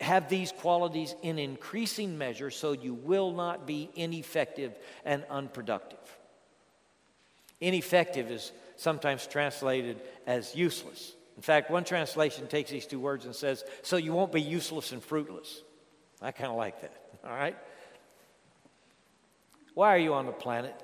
have 0.00 0.28
these 0.28 0.52
qualities 0.52 1.14
in 1.22 1.38
increasing 1.38 2.18
measure 2.18 2.50
so 2.50 2.72
you 2.72 2.92
will 2.92 3.32
not 3.32 3.66
be 3.66 3.88
ineffective 3.94 4.74
and 5.04 5.24
unproductive. 5.30 6.15
Ineffective 7.60 8.30
is 8.30 8.52
sometimes 8.76 9.26
translated 9.26 10.00
as 10.26 10.54
useless. 10.54 11.14
In 11.36 11.42
fact, 11.42 11.70
one 11.70 11.84
translation 11.84 12.46
takes 12.46 12.70
these 12.70 12.86
two 12.86 13.00
words 13.00 13.24
and 13.24 13.34
says, 13.34 13.64
So 13.82 13.96
you 13.96 14.12
won't 14.12 14.32
be 14.32 14.40
useless 14.40 14.92
and 14.92 15.02
fruitless. 15.02 15.62
I 16.20 16.32
kind 16.32 16.50
of 16.50 16.56
like 16.56 16.80
that, 16.80 16.94
all 17.24 17.30
right? 17.30 17.56
Why 19.74 19.94
are 19.94 19.98
you 19.98 20.14
on 20.14 20.26
the 20.26 20.32
planet? 20.32 20.74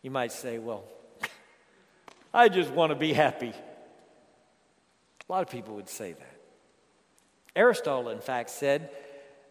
You 0.00 0.10
might 0.10 0.32
say, 0.32 0.58
Well, 0.58 0.84
I 2.34 2.48
just 2.48 2.70
want 2.70 2.90
to 2.90 2.96
be 2.96 3.12
happy. 3.12 3.52
A 5.28 5.32
lot 5.32 5.42
of 5.42 5.50
people 5.50 5.76
would 5.76 5.88
say 5.88 6.12
that. 6.12 6.40
Aristotle, 7.54 8.10
in 8.10 8.20
fact, 8.20 8.50
said 8.50 8.90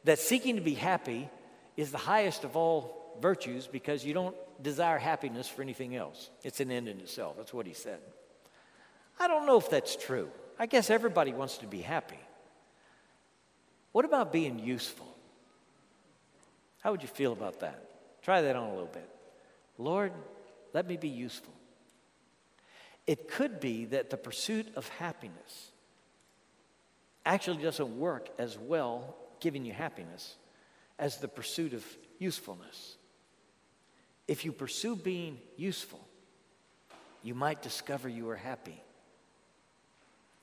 that 0.03 0.19
seeking 0.19 0.55
to 0.55 0.61
be 0.61 0.73
happy 0.73 1.29
is 1.77 1.91
the 1.91 1.97
highest 1.97 2.43
of 2.43 2.57
all 2.57 3.00
virtues 3.19 3.67
because 3.67 4.05
you 4.05 4.13
don't 4.13 4.35
desire 4.61 4.97
happiness 4.97 5.47
for 5.47 5.61
anything 5.61 5.95
else. 5.95 6.29
It's 6.43 6.59
an 6.59 6.71
end 6.71 6.87
in 6.87 6.99
itself. 6.99 7.37
That's 7.37 7.53
what 7.53 7.65
he 7.65 7.73
said. 7.73 7.99
I 9.19 9.27
don't 9.27 9.45
know 9.45 9.57
if 9.57 9.69
that's 9.69 9.95
true. 9.95 10.29
I 10.57 10.65
guess 10.65 10.89
everybody 10.89 11.33
wants 11.33 11.57
to 11.59 11.67
be 11.67 11.81
happy. 11.81 12.19
What 13.91 14.05
about 14.05 14.31
being 14.31 14.59
useful? 14.59 15.07
How 16.81 16.91
would 16.91 17.01
you 17.01 17.07
feel 17.07 17.33
about 17.33 17.59
that? 17.59 17.89
Try 18.21 18.41
that 18.41 18.55
on 18.55 18.69
a 18.69 18.71
little 18.71 18.87
bit. 18.87 19.09
Lord, 19.77 20.13
let 20.73 20.87
me 20.87 20.97
be 20.97 21.09
useful. 21.09 21.53
It 23.07 23.27
could 23.27 23.59
be 23.59 23.85
that 23.85 24.09
the 24.09 24.17
pursuit 24.17 24.67
of 24.75 24.87
happiness 24.87 25.71
actually 27.25 27.61
doesn't 27.63 27.99
work 27.99 28.29
as 28.37 28.57
well 28.57 29.15
giving 29.39 29.65
you 29.65 29.73
happiness 29.73 30.37
as 30.97 31.17
the 31.17 31.27
pursuit 31.27 31.73
of 31.73 31.83
usefulness. 32.19 32.97
If 34.27 34.45
you 34.45 34.51
pursue 34.51 34.95
being 34.95 35.39
useful, 35.57 35.99
you 37.23 37.35
might 37.35 37.61
discover 37.61 38.09
you 38.09 38.29
are 38.29 38.35
happy 38.35 38.81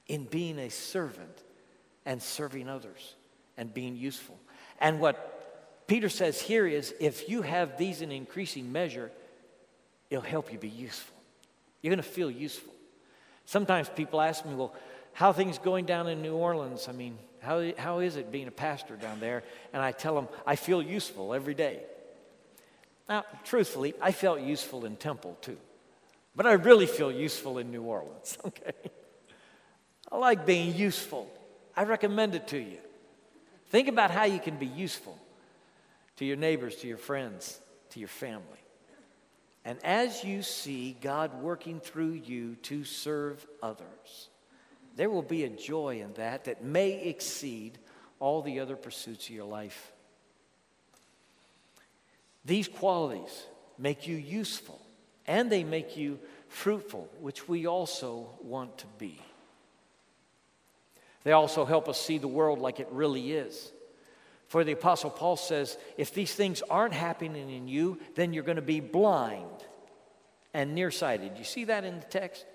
in 0.07 0.25
being 0.25 0.59
a 0.59 0.71
servant 0.71 1.43
and 2.07 2.23
serving 2.23 2.69
others 2.69 3.15
and 3.57 3.73
being 3.73 3.97
useful. 3.97 4.39
And 4.81 5.01
what 5.01 5.87
Peter 5.87 6.09
says 6.09 6.41
here 6.41 6.67
is 6.67 6.95
if 7.01 7.29
you 7.29 7.43
have 7.43 7.77
these 7.79 8.03
in 8.03 8.13
increasing 8.13 8.71
measure, 8.73 9.11
it'll 10.11 10.23
help 10.23 10.53
you 10.53 10.59
be 10.59 10.69
useful. 10.69 11.17
You're 11.83 11.91
going 11.91 12.03
to 12.03 12.09
feel 12.09 12.31
useful. 12.31 12.73
Sometimes 13.45 13.89
people 13.89 14.21
ask 14.21 14.45
me, 14.45 14.55
well, 14.55 14.75
how 15.13 15.33
things 15.33 15.59
going 15.59 15.85
down 15.85 16.07
in 16.07 16.23
New 16.23 16.35
Orleans? 16.35 16.87
I 16.89 16.93
mean, 16.93 17.19
how, 17.41 17.73
how 17.77 18.01
is 18.01 18.17
it 18.17 18.31
being 18.31 18.49
a 18.49 18.53
pastor 18.53 18.97
down 18.97 19.21
there? 19.21 19.43
And 19.73 19.83
I 19.83 19.93
tell 19.93 20.15
them, 20.15 20.29
I 20.47 20.57
feel 20.57 20.83
useful 20.83 21.35
every 21.35 21.55
day. 21.55 21.81
Now, 23.09 23.25
truthfully, 23.45 23.95
I 24.01 24.13
felt 24.13 24.41
useful 24.41 24.85
in 24.85 24.97
Temple 24.97 25.37
too, 25.41 25.57
but 26.37 26.47
I 26.47 26.53
really 26.53 26.87
feel 26.87 27.11
useful 27.11 27.59
in 27.59 27.71
New 27.71 27.83
Orleans, 27.83 28.37
okay? 28.45 28.73
I 30.11 30.17
like 30.17 30.47
being 30.47 30.75
useful. 30.75 31.31
I 31.77 31.85
recommend 31.85 32.35
it 32.35 32.49
to 32.49 32.59
you. 32.59 32.79
Think 33.71 33.89
about 33.89 34.11
how 34.11 34.25
you 34.25 34.39
can 34.39 34.57
be 34.57 34.67
useful 34.67 35.19
to 36.17 36.25
your 36.25 36.37
neighbors, 36.37 36.77
to 36.77 36.89
your 36.89 36.97
friends, 36.97 37.61
to 37.91 38.01
your 38.01 38.09
family. 38.09 38.45
And 39.65 39.79
as 39.85 40.25
you 40.25 40.43
see 40.43 40.97
God 41.01 41.43
working 41.43 41.81
through 41.81 42.13
you 42.13 42.57
to 42.63 42.85
serve 42.85 43.47
others, 43.63 44.31
there 44.97 45.11
will 45.11 45.23
be 45.23 45.45
a 45.45 45.49
joy 45.49 46.01
in 46.01 46.15
that 46.15 46.45
that 46.45 46.65
may 46.65 47.03
exceed 47.03 47.79
all 48.19 48.43
the 48.43 48.61
other 48.61 48.77
pursuits 48.77 49.29
of 49.29 49.35
your 49.35 49.45
life. 49.45 49.93
These 52.49 52.69
qualities 52.69 53.45
make 53.77 54.07
you 54.07 54.17
useful 54.17 54.81
and 55.27 55.53
they 55.53 55.65
make 55.65 55.99
you 55.99 56.19
fruitful, 56.49 57.07
which 57.21 57.47
we 57.47 57.67
also 57.67 58.31
want 58.43 58.79
to 58.79 58.87
be. 58.99 59.21
They 61.25 61.33
also 61.33 61.67
help 61.67 61.91
us 61.91 62.01
see 62.01 62.17
the 62.17 62.27
world 62.27 62.59
like 62.59 62.81
it 62.81 62.89
really 62.91 63.33
is. 63.33 63.71
For 64.47 64.65
the 64.65 64.73
Apostle 64.73 65.11
Paul 65.11 65.37
says, 65.37 65.77
if 65.99 66.15
these 66.15 66.35
things 66.35 66.63
aren't 66.71 66.95
happening 66.95 67.51
in 67.51 67.69
you, 67.69 68.01
then 68.15 68.33
you're 68.33 68.45
going 68.45 68.57
to 68.57 68.63
be 68.63 68.81
blind 68.81 69.45
and 70.55 70.75
nearsighted. 70.75 71.33
You 71.37 71.45
see 71.45 71.65
that 71.65 71.85
in 71.85 72.01
the 72.01 72.07
text? 72.07 72.47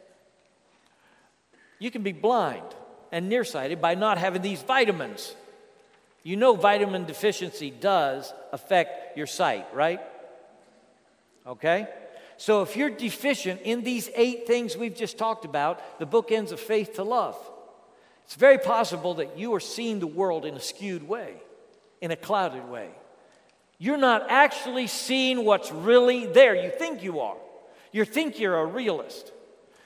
You 1.77 1.91
can 1.91 2.01
be 2.01 2.13
blind 2.13 2.65
and 3.11 3.29
nearsighted 3.29 3.79
by 3.79 3.93
not 3.93 4.17
having 4.17 4.41
these 4.41 4.63
vitamins. 4.63 5.35
You 6.23 6.35
know, 6.35 6.55
vitamin 6.55 7.05
deficiency 7.05 7.69
does 7.69 8.33
affect 8.51 9.02
your 9.17 9.27
sight, 9.27 9.67
right? 9.73 10.01
Okay? 11.45 11.87
So 12.37 12.61
if 12.61 12.75
you're 12.75 12.89
deficient 12.89 13.61
in 13.61 13.83
these 13.83 14.09
eight 14.15 14.47
things 14.47 14.75
we've 14.75 14.95
just 14.95 15.17
talked 15.17 15.45
about, 15.45 15.99
the 15.99 16.05
book 16.05 16.31
ends 16.31 16.51
of 16.51 16.59
faith 16.59 16.95
to 16.95 17.03
love, 17.03 17.37
It's 18.25 18.35
very 18.35 18.57
possible 18.57 19.15
that 19.15 19.37
you 19.37 19.53
are 19.53 19.59
seeing 19.59 19.99
the 19.99 20.07
world 20.07 20.45
in 20.45 20.55
a 20.55 20.59
skewed 20.59 21.07
way, 21.07 21.35
in 22.01 22.11
a 22.11 22.15
clouded 22.15 22.67
way. 22.69 22.89
You're 23.77 23.97
not 23.97 24.27
actually 24.29 24.87
seeing 24.87 25.43
what's 25.43 25.71
really 25.71 26.25
there. 26.25 26.55
You 26.55 26.71
think 26.71 27.03
you 27.03 27.19
are. 27.19 27.37
You 27.91 28.05
think 28.05 28.39
you're 28.39 28.57
a 28.57 28.65
realist. 28.65 29.31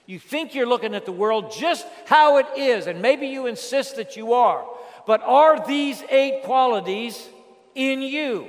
You 0.05 0.19
think 0.19 0.55
you're 0.55 0.67
looking 0.67 0.95
at 0.95 1.05
the 1.05 1.11
world 1.11 1.51
just 1.51 1.85
how 2.05 2.37
it 2.37 2.45
is, 2.55 2.87
and 2.87 3.01
maybe 3.01 3.27
you 3.27 3.47
insist 3.47 3.97
that 3.97 4.15
you 4.15 4.33
are. 4.33 4.65
But 5.05 5.21
are 5.23 5.65
these 5.65 6.01
eight 6.09 6.43
qualities 6.43 7.27
in 7.75 8.01
you? 8.01 8.47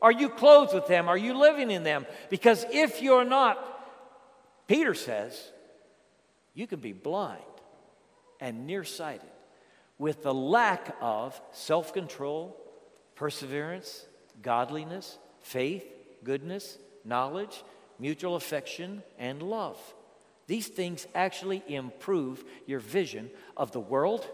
Are 0.00 0.12
you 0.12 0.28
clothed 0.28 0.74
with 0.74 0.86
them? 0.86 1.08
Are 1.08 1.16
you 1.16 1.34
living 1.34 1.70
in 1.70 1.82
them? 1.82 2.06
Because 2.30 2.64
if 2.70 3.02
you're 3.02 3.24
not, 3.24 3.58
Peter 4.66 4.94
says, 4.94 5.50
you 6.54 6.66
can 6.66 6.80
be 6.80 6.92
blind 6.92 7.42
and 8.40 8.66
nearsighted 8.66 9.30
with 9.98 10.22
the 10.22 10.34
lack 10.34 10.96
of 11.00 11.40
self 11.52 11.92
control, 11.92 12.56
perseverance, 13.14 14.06
godliness, 14.42 15.18
faith, 15.40 15.84
goodness, 16.22 16.78
knowledge, 17.04 17.62
mutual 17.98 18.36
affection, 18.36 19.02
and 19.18 19.42
love. 19.42 19.78
These 20.46 20.68
things 20.68 21.06
actually 21.14 21.62
improve 21.66 22.44
your 22.66 22.80
vision 22.80 23.30
of 23.56 23.72
the 23.72 23.80
world, 23.80 24.26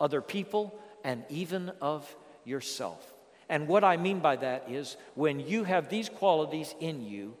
other 0.00 0.20
people, 0.20 0.78
and 1.02 1.24
even 1.28 1.70
of 1.80 2.14
yourself. 2.44 3.15
And 3.48 3.68
what 3.68 3.84
I 3.84 3.96
mean 3.96 4.20
by 4.20 4.36
that 4.36 4.68
is 4.68 4.96
when 5.14 5.40
you 5.40 5.64
have 5.64 5.88
these 5.88 6.08
qualities 6.08 6.74
in 6.80 7.04
you, 7.04 7.36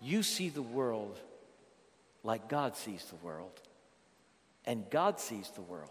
you 0.00 0.22
see 0.22 0.48
the 0.48 0.62
world 0.62 1.18
like 2.22 2.48
God 2.48 2.76
sees 2.76 3.04
the 3.04 3.26
world. 3.26 3.60
And 4.66 4.88
God 4.90 5.20
sees 5.20 5.50
the 5.54 5.62
world 5.62 5.90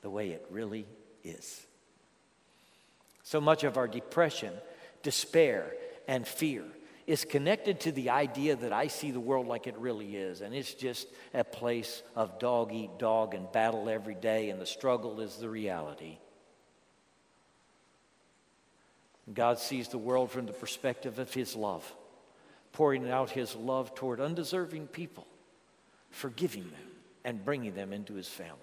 the 0.00 0.10
way 0.10 0.30
it 0.30 0.46
really 0.50 0.86
is. 1.24 1.66
So 3.24 3.40
much 3.40 3.64
of 3.64 3.76
our 3.76 3.88
depression, 3.88 4.52
despair, 5.02 5.74
and 6.08 6.26
fear 6.26 6.64
is 7.06 7.24
connected 7.24 7.80
to 7.80 7.92
the 7.92 8.10
idea 8.10 8.54
that 8.56 8.72
I 8.72 8.86
see 8.86 9.10
the 9.10 9.20
world 9.20 9.48
like 9.48 9.66
it 9.66 9.76
really 9.76 10.16
is. 10.16 10.40
And 10.40 10.54
it's 10.54 10.74
just 10.74 11.08
a 11.34 11.44
place 11.44 12.02
of 12.14 12.38
dog 12.38 12.72
eat 12.72 12.98
dog 12.98 13.34
and 13.34 13.50
battle 13.50 13.88
every 13.88 14.14
day, 14.14 14.50
and 14.50 14.60
the 14.60 14.66
struggle 14.66 15.20
is 15.20 15.36
the 15.36 15.48
reality. 15.48 16.18
God 19.32 19.58
sees 19.58 19.88
the 19.88 19.98
world 19.98 20.30
from 20.30 20.46
the 20.46 20.52
perspective 20.52 21.18
of 21.18 21.32
His 21.32 21.54
love, 21.54 21.90
pouring 22.72 23.08
out 23.10 23.30
His 23.30 23.54
love 23.54 23.94
toward 23.94 24.20
undeserving 24.20 24.88
people, 24.88 25.26
forgiving 26.10 26.64
them, 26.64 26.90
and 27.24 27.44
bringing 27.44 27.74
them 27.74 27.92
into 27.92 28.14
His 28.14 28.28
family. 28.28 28.58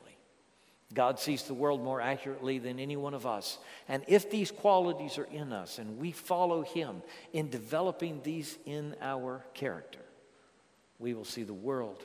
God 0.94 1.20
sees 1.20 1.44
the 1.44 1.54
world 1.54 1.84
more 1.84 2.02
accurately 2.02 2.58
than 2.58 2.80
any 2.80 2.98
one 2.98 3.14
of 3.14 3.26
us. 3.26 3.60
And 3.88 4.04
if 4.08 4.32
these 4.32 4.50
qualities 4.50 5.18
are 5.20 5.26
in 5.26 5.54
us 5.54 5.78
and 5.78 6.00
we 6.00 6.12
follow 6.12 6.64
Him 6.64 7.04
in 7.32 7.50
developing 7.50 8.22
these 8.24 8.58
in 8.66 8.96
our 9.02 9.46
character, 9.54 10.00
we 10.98 11.14
will 11.14 11.26
see 11.26 11.44
the 11.44 11.54
world 11.54 12.04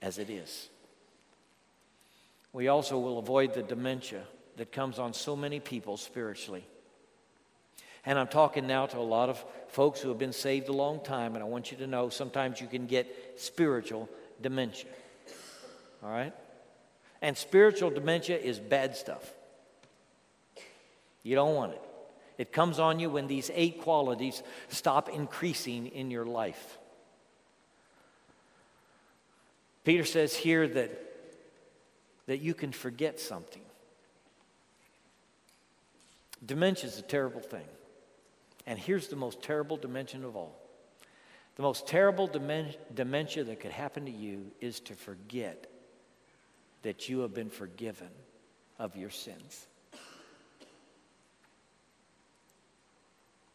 as 0.00 0.18
it 0.18 0.30
is. 0.30 0.70
We 2.52 2.68
also 2.68 2.98
will 2.98 3.18
avoid 3.18 3.52
the 3.52 3.62
dementia 3.62 4.24
that 4.56 4.72
comes 4.72 4.98
on 4.98 5.12
so 5.12 5.36
many 5.36 5.60
people 5.60 5.96
spiritually. 5.96 6.64
And 8.08 8.18
I'm 8.18 8.26
talking 8.26 8.66
now 8.66 8.86
to 8.86 8.96
a 8.96 9.00
lot 9.00 9.28
of 9.28 9.44
folks 9.68 10.00
who 10.00 10.08
have 10.08 10.16
been 10.16 10.32
saved 10.32 10.70
a 10.70 10.72
long 10.72 11.04
time, 11.04 11.34
and 11.34 11.44
I 11.44 11.46
want 11.46 11.70
you 11.70 11.76
to 11.76 11.86
know 11.86 12.08
sometimes 12.08 12.58
you 12.58 12.66
can 12.66 12.86
get 12.86 13.34
spiritual 13.36 14.08
dementia. 14.40 14.88
All 16.02 16.08
right? 16.08 16.32
And 17.20 17.36
spiritual 17.36 17.90
dementia 17.90 18.38
is 18.38 18.58
bad 18.58 18.96
stuff. 18.96 19.34
You 21.22 21.34
don't 21.34 21.54
want 21.54 21.74
it. 21.74 21.82
It 22.38 22.50
comes 22.50 22.78
on 22.78 22.98
you 22.98 23.10
when 23.10 23.26
these 23.26 23.50
eight 23.54 23.82
qualities 23.82 24.42
stop 24.68 25.10
increasing 25.10 25.88
in 25.88 26.10
your 26.10 26.24
life. 26.24 26.78
Peter 29.84 30.06
says 30.06 30.34
here 30.34 30.66
that, 30.66 30.90
that 32.24 32.38
you 32.38 32.54
can 32.54 32.72
forget 32.72 33.20
something. 33.20 33.60
Dementia 36.46 36.88
is 36.88 36.98
a 36.98 37.02
terrible 37.02 37.42
thing. 37.42 37.66
And 38.68 38.78
here's 38.78 39.08
the 39.08 39.16
most 39.16 39.40
terrible 39.42 39.78
dimension 39.78 40.24
of 40.24 40.36
all 40.36 40.54
the 41.56 41.62
most 41.62 41.88
terrible 41.88 42.28
dementia 42.28 43.42
that 43.42 43.58
could 43.58 43.72
happen 43.72 44.04
to 44.04 44.12
you 44.12 44.52
is 44.60 44.78
to 44.78 44.94
forget 44.94 45.66
that 46.82 47.08
you 47.08 47.20
have 47.20 47.34
been 47.34 47.50
forgiven 47.50 48.10
of 48.78 48.94
your 48.94 49.10
sins. 49.10 49.66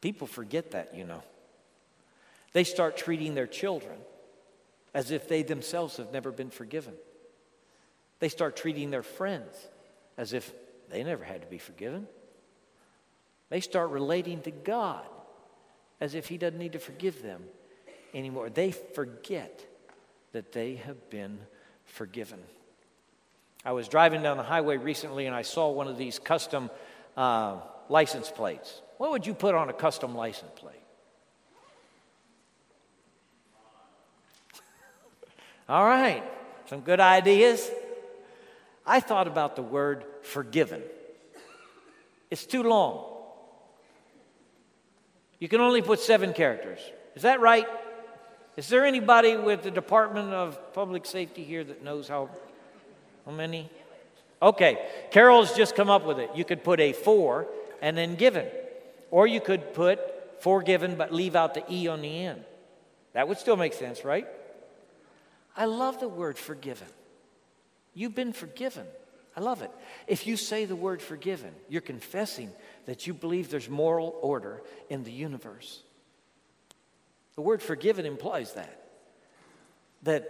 People 0.02 0.28
forget 0.28 0.72
that, 0.72 0.94
you 0.94 1.06
know. 1.06 1.24
They 2.52 2.66
start 2.66 2.98
treating 2.98 3.36
their 3.36 3.48
children 3.48 3.96
as 4.94 5.12
if 5.12 5.30
they 5.30 5.42
themselves 5.42 5.96
have 5.96 6.12
never 6.12 6.34
been 6.34 6.50
forgiven. 6.50 6.96
They 8.20 8.28
start 8.28 8.58
treating 8.58 8.92
their 8.92 9.04
friends 9.04 9.56
as 10.18 10.34
if 10.34 10.52
they 10.90 11.06
never 11.06 11.24
had 11.24 11.42
to 11.42 11.48
be 11.48 11.58
forgiven. 11.58 12.06
They 13.54 13.62
start 13.62 13.92
relating 13.92 14.42
to 14.42 14.52
God 14.52 15.06
as 16.02 16.16
if 16.16 16.28
He 16.28 16.40
doesn't 16.40 16.58
need 16.58 16.72
to 16.72 16.80
forgive 16.80 17.22
them 17.22 17.44
anymore. 18.12 18.50
They 18.50 18.72
forget 18.72 19.64
that 20.32 20.54
they 20.54 20.78
have 20.78 21.12
been 21.12 21.38
forgiven. 21.86 22.40
I 23.64 23.74
was 23.74 23.88
driving 23.88 24.24
down 24.24 24.38
the 24.38 24.44
highway 24.44 24.78
recently 24.78 25.28
and 25.28 25.36
I 25.36 25.44
saw 25.44 25.70
one 25.70 25.88
of 25.88 26.00
these 26.00 26.18
custom 26.18 26.72
uh, 27.16 27.58
license 27.90 28.32
plates. 28.32 28.82
What 28.98 29.12
would 29.12 29.28
you 29.28 29.36
put 29.36 29.54
on 29.54 29.70
a 29.70 29.74
custom 29.74 30.16
license 30.16 30.50
plate? 30.56 30.74
All 35.70 35.86
right, 35.86 36.24
some 36.66 36.80
good 36.80 37.00
ideas. 37.00 37.70
I 38.84 39.00
thought 39.00 39.28
about 39.28 39.56
the 39.56 39.62
word 39.62 40.06
forgiven. 40.24 40.82
It's 42.32 42.48
too 42.48 42.64
long. 42.64 43.13
You 45.44 45.50
can 45.50 45.60
only 45.60 45.82
put 45.82 46.00
seven 46.00 46.32
characters. 46.32 46.80
Is 47.16 47.24
that 47.24 47.42
right? 47.42 47.68
Is 48.56 48.70
there 48.70 48.86
anybody 48.86 49.36
with 49.36 49.64
the 49.64 49.72
Department 49.72 50.32
of 50.32 50.72
Public 50.72 51.06
Safety 51.06 51.44
here 51.44 51.66
that 51.66 51.84
knows 51.84 52.08
how 52.08 52.30
how 53.26 53.34
many? 53.34 53.70
Okay, 54.42 54.88
Carol's 55.12 55.54
just 55.54 55.76
come 55.76 55.90
up 55.90 56.06
with 56.06 56.18
it. 56.18 56.30
You 56.34 56.46
could 56.46 56.64
put 56.64 56.80
a 56.80 56.94
four 56.94 57.48
and 57.82 57.98
then 57.98 58.16
given. 58.16 58.48
Or 59.12 59.28
you 59.28 59.42
could 59.42 59.74
put 59.74 60.00
forgiven 60.42 60.96
but 60.96 61.14
leave 61.14 61.36
out 61.36 61.56
the 61.56 61.66
E 61.70 61.90
on 61.90 62.02
the 62.02 62.26
end. 62.26 62.46
That 63.12 63.28
would 63.28 63.38
still 63.38 63.58
make 63.58 63.74
sense, 63.74 64.06
right? 64.06 64.26
I 65.58 65.66
love 65.66 66.00
the 66.00 66.08
word 66.08 66.38
forgiven. 66.38 66.88
You've 67.94 68.16
been 68.16 68.32
forgiven. 68.32 68.86
I 69.36 69.42
love 69.42 69.62
it. 69.62 69.72
If 70.08 70.28
you 70.28 70.38
say 70.38 70.66
the 70.66 70.76
word 70.76 71.02
forgiven, 71.02 71.54
you're 71.68 71.82
confessing 71.82 72.52
that 72.86 73.08
you 73.08 73.14
believe 73.14 73.50
there's 73.50 73.70
moral 73.70 74.18
order 74.22 74.62
in 74.90 75.04
the 75.04 75.12
universe. 75.12 75.82
The 77.36 77.42
word 77.42 77.62
forgiven 77.62 78.06
implies 78.06 78.54
that. 78.54 78.80
That 80.04 80.30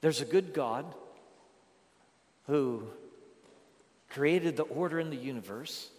there's 0.00 0.22
a 0.22 0.24
good 0.24 0.54
God 0.54 0.86
who 2.46 2.84
created 4.08 4.56
the 4.56 4.62
order 4.64 4.98
in 4.98 5.10
the 5.10 5.16
universe, 5.16 5.90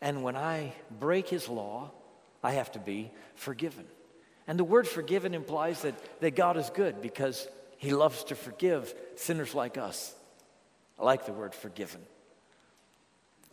and 0.00 0.22
when 0.22 0.36
I 0.36 0.72
break 0.98 1.28
his 1.28 1.48
law, 1.48 1.90
I 2.42 2.52
have 2.52 2.72
to 2.72 2.78
be 2.78 3.10
forgiven. 3.34 3.84
And 4.48 4.58
the 4.58 4.64
word 4.64 4.88
forgiven 4.88 5.34
implies 5.34 5.82
that, 5.82 5.94
that 6.20 6.36
God 6.36 6.56
is 6.56 6.70
good 6.70 7.02
because 7.02 7.46
he 7.76 7.92
loves 7.92 8.24
to 8.24 8.34
forgive 8.34 8.94
sinners 9.16 9.54
like 9.54 9.76
us. 9.76 10.14
I 10.98 11.04
like 11.04 11.26
the 11.26 11.32
word 11.32 11.54
forgiven. 11.54 12.00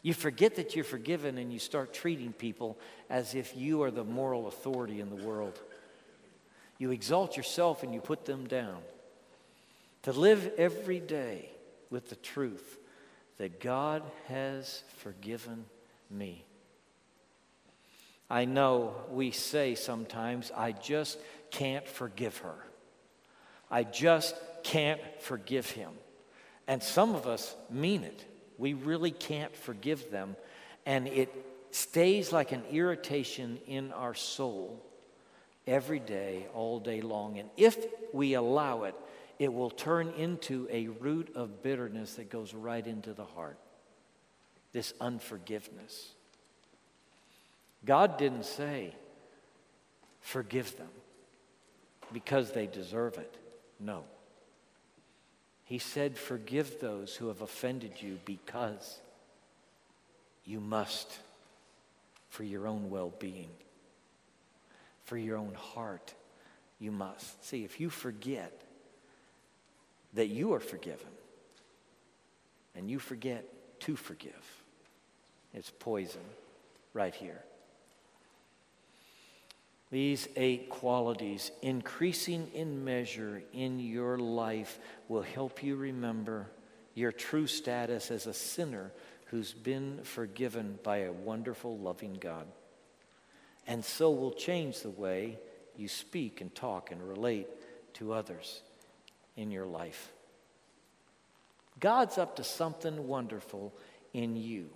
You 0.02 0.14
forget 0.14 0.56
that 0.56 0.76
you're 0.76 0.84
forgiven 0.84 1.38
and 1.38 1.52
you 1.52 1.60
start 1.60 1.94
treating 1.94 2.34
people 2.34 2.78
as 3.10 3.36
if 3.36 3.56
you 3.56 3.84
are 3.84 3.92
the 3.92 4.04
moral 4.04 4.48
authority 4.48 5.00
in 5.00 5.10
the 5.10 5.24
world. 5.26 5.60
You 6.78 6.92
exalt 6.92 7.38
yourself 7.38 7.84
and 7.84 7.94
you 7.94 8.02
put 8.02 8.26
them 8.26 8.46
down. 8.46 8.80
To 10.04 10.12
live 10.12 10.52
every 10.58 11.00
day 11.00 11.50
with 11.90 12.10
the 12.10 12.18
truth 12.18 12.78
that 13.38 13.62
God 13.62 14.04
has 14.28 14.84
forgiven 14.98 15.66
me. 16.12 16.44
I 18.30 18.46
know 18.46 18.96
we 19.12 19.32
say 19.32 19.76
sometimes, 19.76 20.52
I 20.56 20.74
just 20.74 21.20
can't 21.52 21.88
forgive 21.88 22.38
her. 22.40 22.56
I 23.72 23.84
just 23.84 24.36
can't 24.64 25.00
forgive 25.22 25.70
him. 25.70 25.92
And 26.68 26.82
some 26.82 27.16
of 27.16 27.28
us 27.28 27.56
mean 27.70 28.04
it. 28.04 28.26
We 28.58 28.74
really 28.74 29.12
can't 29.12 29.56
forgive 29.56 30.12
them. 30.12 30.36
And 30.86 31.08
it 31.08 31.34
stays 31.72 32.32
like 32.32 32.52
an 32.52 32.64
irritation 32.72 33.60
in 33.68 33.92
our 33.92 34.14
soul 34.14 34.82
every 35.66 36.00
day, 36.00 36.48
all 36.54 36.80
day 36.80 37.02
long. 37.02 37.40
And 37.40 37.50
if 37.58 37.78
we 38.14 38.34
allow 38.34 38.84
it, 38.84 38.96
it 39.40 39.52
will 39.54 39.70
turn 39.70 40.10
into 40.18 40.68
a 40.72 40.88
root 40.88 41.32
of 41.36 41.64
bitterness 41.64 42.16
that 42.16 42.30
goes 42.30 42.54
right 42.54 42.86
into 42.86 43.14
the 43.14 43.26
heart. 43.26 43.58
This 44.72 44.94
unforgiveness. 45.02 46.14
God 47.86 48.18
didn't 48.18 48.46
say, 48.46 48.96
forgive 50.22 50.78
them 50.78 50.90
because 52.14 52.52
they 52.52 52.68
deserve 52.68 53.18
it. 53.18 53.36
No. 53.80 54.04
He 55.66 55.78
said, 55.78 56.18
forgive 56.18 56.80
those 56.80 57.16
who 57.16 57.28
have 57.30 57.42
offended 57.42 58.02
you 58.02 58.20
because 58.26 59.00
you 60.46 60.60
must 60.60 61.18
for 62.30 62.44
your 62.44 62.68
own 62.68 62.90
well 62.90 63.14
being, 63.20 63.50
for 65.06 65.18
your 65.18 65.38
own 65.38 65.54
heart. 65.54 66.14
You 66.80 66.92
must. 66.92 67.46
See, 67.46 67.64
if 67.64 67.80
you 67.80 67.90
forget 67.90 68.52
that 70.14 70.28
you 70.28 70.54
are 70.54 70.60
forgiven 70.60 71.08
and 72.76 72.90
you 72.90 73.00
forget 73.00 73.46
to 73.82 73.96
forgive, 73.96 74.64
it's 75.54 75.72
poison 75.80 76.22
right 76.94 77.16
here. 77.16 77.42
These 79.94 80.28
eight 80.38 80.72
qualities, 80.72 81.52
increasing 81.62 82.50
in 82.56 82.84
measure 82.84 83.44
in 83.54 83.80
your 83.80 84.18
life, 84.18 84.80
will 85.08 85.22
help 85.22 85.62
you 85.62 85.76
remember 85.76 86.48
your 86.96 87.12
true 87.12 87.46
status 87.46 88.10
as 88.10 88.26
a 88.26 88.34
sinner 88.34 88.92
who's 89.26 89.54
been 89.54 90.00
forgiven 90.02 90.80
by 90.82 91.02
a 91.02 91.12
wonderful, 91.12 91.78
loving 91.78 92.16
God. 92.20 92.48
And 93.68 93.86
so 93.86 94.10
will 94.10 94.32
change 94.32 94.80
the 94.80 94.90
way 94.90 95.38
you 95.78 95.88
speak 95.88 96.42
and 96.42 96.56
talk 96.56 96.90
and 96.90 97.08
relate 97.08 97.48
to 97.94 98.14
others 98.14 98.64
in 99.38 99.52
your 99.52 99.68
life. 99.68 100.12
God's 101.80 102.18
up 102.18 102.38
to 102.38 102.44
something 102.44 103.08
wonderful 103.08 103.72
in 104.12 104.38
you 104.38 104.72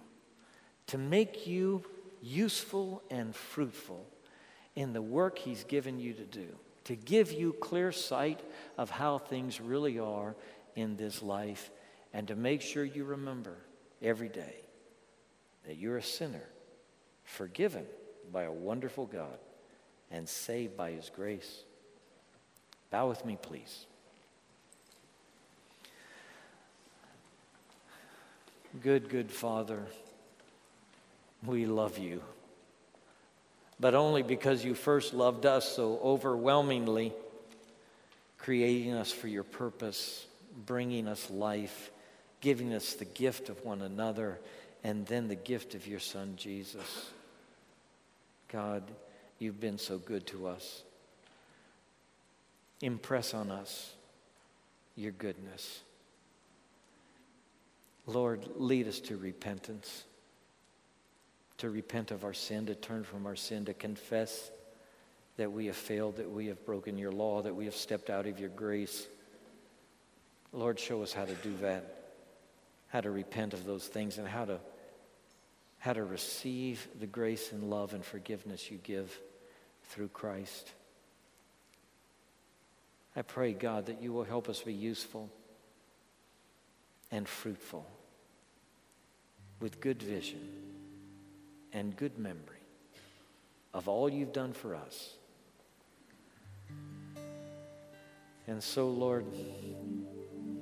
to 0.86 1.00
make 1.00 1.48
you 1.48 1.84
useful 2.22 3.02
and 3.10 3.36
fruitful 3.36 4.06
in 4.78 4.94
the 4.94 5.02
work 5.02 5.40
He's 5.40 5.64
given 5.64 6.00
you 6.00 6.14
to 6.14 6.24
do, 6.24 6.48
to 6.84 6.96
give 6.96 7.34
you 7.34 7.52
clear 7.52 7.92
sight 7.92 8.40
of 8.78 8.92
how 8.92 9.18
things 9.18 9.60
really 9.60 9.98
are 9.98 10.36
in 10.76 10.96
this 10.96 11.24
life, 11.24 11.72
and 12.14 12.28
to 12.28 12.36
make 12.36 12.62
sure 12.62 12.86
you 12.86 13.04
remember 13.04 13.58
every 14.04 14.30
day 14.30 14.56
that 15.66 15.78
you're 15.78 15.98
a 15.98 16.04
sinner, 16.04 16.48
forgiven 17.24 17.86
by 18.32 18.44
a 18.44 18.52
wonderful 18.52 19.08
God, 19.08 19.40
and 20.12 20.30
saved 20.30 20.78
by 20.78 20.92
His 20.92 21.10
grace. 21.10 21.64
Bow 22.92 23.10
with 23.10 23.26
me, 23.26 23.36
please. 23.42 23.88
Good, 28.84 29.10
good 29.10 29.32
Father, 29.32 29.88
we 31.44 31.66
love 31.66 31.98
you 31.98 32.22
but 33.80 33.94
only 33.94 34.24
because 34.24 34.66
you 34.66 34.74
first 34.74 35.14
loved 35.14 35.46
us 35.46 35.76
so 35.76 36.00
overwhelmingly, 36.04 37.14
creating 38.38 38.94
us 38.94 39.12
for 39.12 39.28
your 39.28 39.44
purpose, 39.44 40.26
bringing 40.66 41.08
us 41.08 41.30
life, 41.30 41.92
giving 42.42 42.74
us 42.74 42.94
the 42.94 43.06
gift 43.06 43.50
of 43.50 43.64
one 43.64 43.82
another, 43.82 44.40
and 44.84 45.06
then 45.06 45.28
the 45.28 45.36
gift 45.36 45.76
of 45.76 45.88
your 45.88 46.00
Son, 46.00 46.34
Jesus. 46.38 47.12
God, 48.48 48.84
you've 49.40 49.60
been 49.60 49.78
so 49.78 49.98
good 49.98 50.26
to 50.28 50.48
us. 50.48 50.84
Impress 52.82 53.34
on 53.34 53.52
us 53.52 53.94
your 54.96 55.12
goodness. 55.12 55.82
Lord, 58.06 58.48
lead 58.56 58.88
us 58.88 59.00
to 59.02 59.18
repentance 59.18 60.04
to 61.58 61.70
repent 61.70 62.12
of 62.12 62.24
our 62.24 62.34
sin, 62.34 62.68
to 62.68 62.76
turn 62.76 63.04
from 63.04 63.26
our 63.26 63.36
sin, 63.36 63.66
to 63.66 63.74
confess 63.74 64.52
that 65.38 65.52
we 65.52 65.68
have 65.68 65.76
failed, 65.76 66.18
that 66.18 66.30
we 66.30 66.48
have 66.48 66.66
broken 66.66 66.98
your 66.98 67.12
law, 67.12 67.42
that 67.42 67.56
we 67.56 67.66
have 67.66 67.76
stepped 67.76 68.10
out 68.10 68.26
of 68.26 68.40
your 68.40 68.50
grace. 68.50 69.08
Lord, 70.54 70.80
show 70.80 71.04
us 71.04 71.14
how 71.14 71.26
to 71.26 71.34
do 71.36 71.56
that, 71.62 72.14
how 72.90 73.02
to 73.02 73.12
repent 73.12 73.54
of 73.54 73.66
those 73.66 73.88
things, 73.88 74.18
and 74.18 74.28
how 74.28 74.46
to, 74.46 74.60
how 75.80 75.94
to 75.94 76.04
receive 76.04 76.88
the 77.00 77.08
grace 77.08 77.52
and 77.52 77.70
love 77.70 77.94
and 77.94 78.04
forgiveness 78.04 78.70
you 78.72 78.78
give 78.78 79.18
through 79.86 80.10
Christ. 80.10 80.72
I 83.16 83.24
pray, 83.24 83.54
God, 83.54 83.88
that 83.88 84.02
you 84.02 84.14
will 84.14 84.24
help 84.24 84.48
us 84.48 84.62
be 84.62 84.74
useful 84.74 85.30
and 87.12 87.28
fruitful 87.28 87.86
with 89.60 89.82
good 89.82 90.04
vision 90.04 90.67
and 91.74 91.96
good 91.96 92.18
memory 92.18 92.58
of 93.74 93.88
all 93.88 94.10
you've 94.10 94.34
done 94.34 94.54
for 94.54 94.76
us. 94.76 95.14
And 98.48 98.64
so, 98.64 98.88
Lord, 98.90 99.26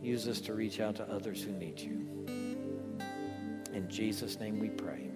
use 0.02 0.28
us 0.28 0.42
to 0.42 0.54
reach 0.54 0.80
out 0.80 0.96
to 0.96 1.04
others 1.04 1.42
who 1.42 1.52
need 1.52 1.80
you. 1.80 2.26
In 3.74 3.88
Jesus' 3.90 4.40
name 4.40 4.60
we 4.60 4.70
pray. 4.70 5.12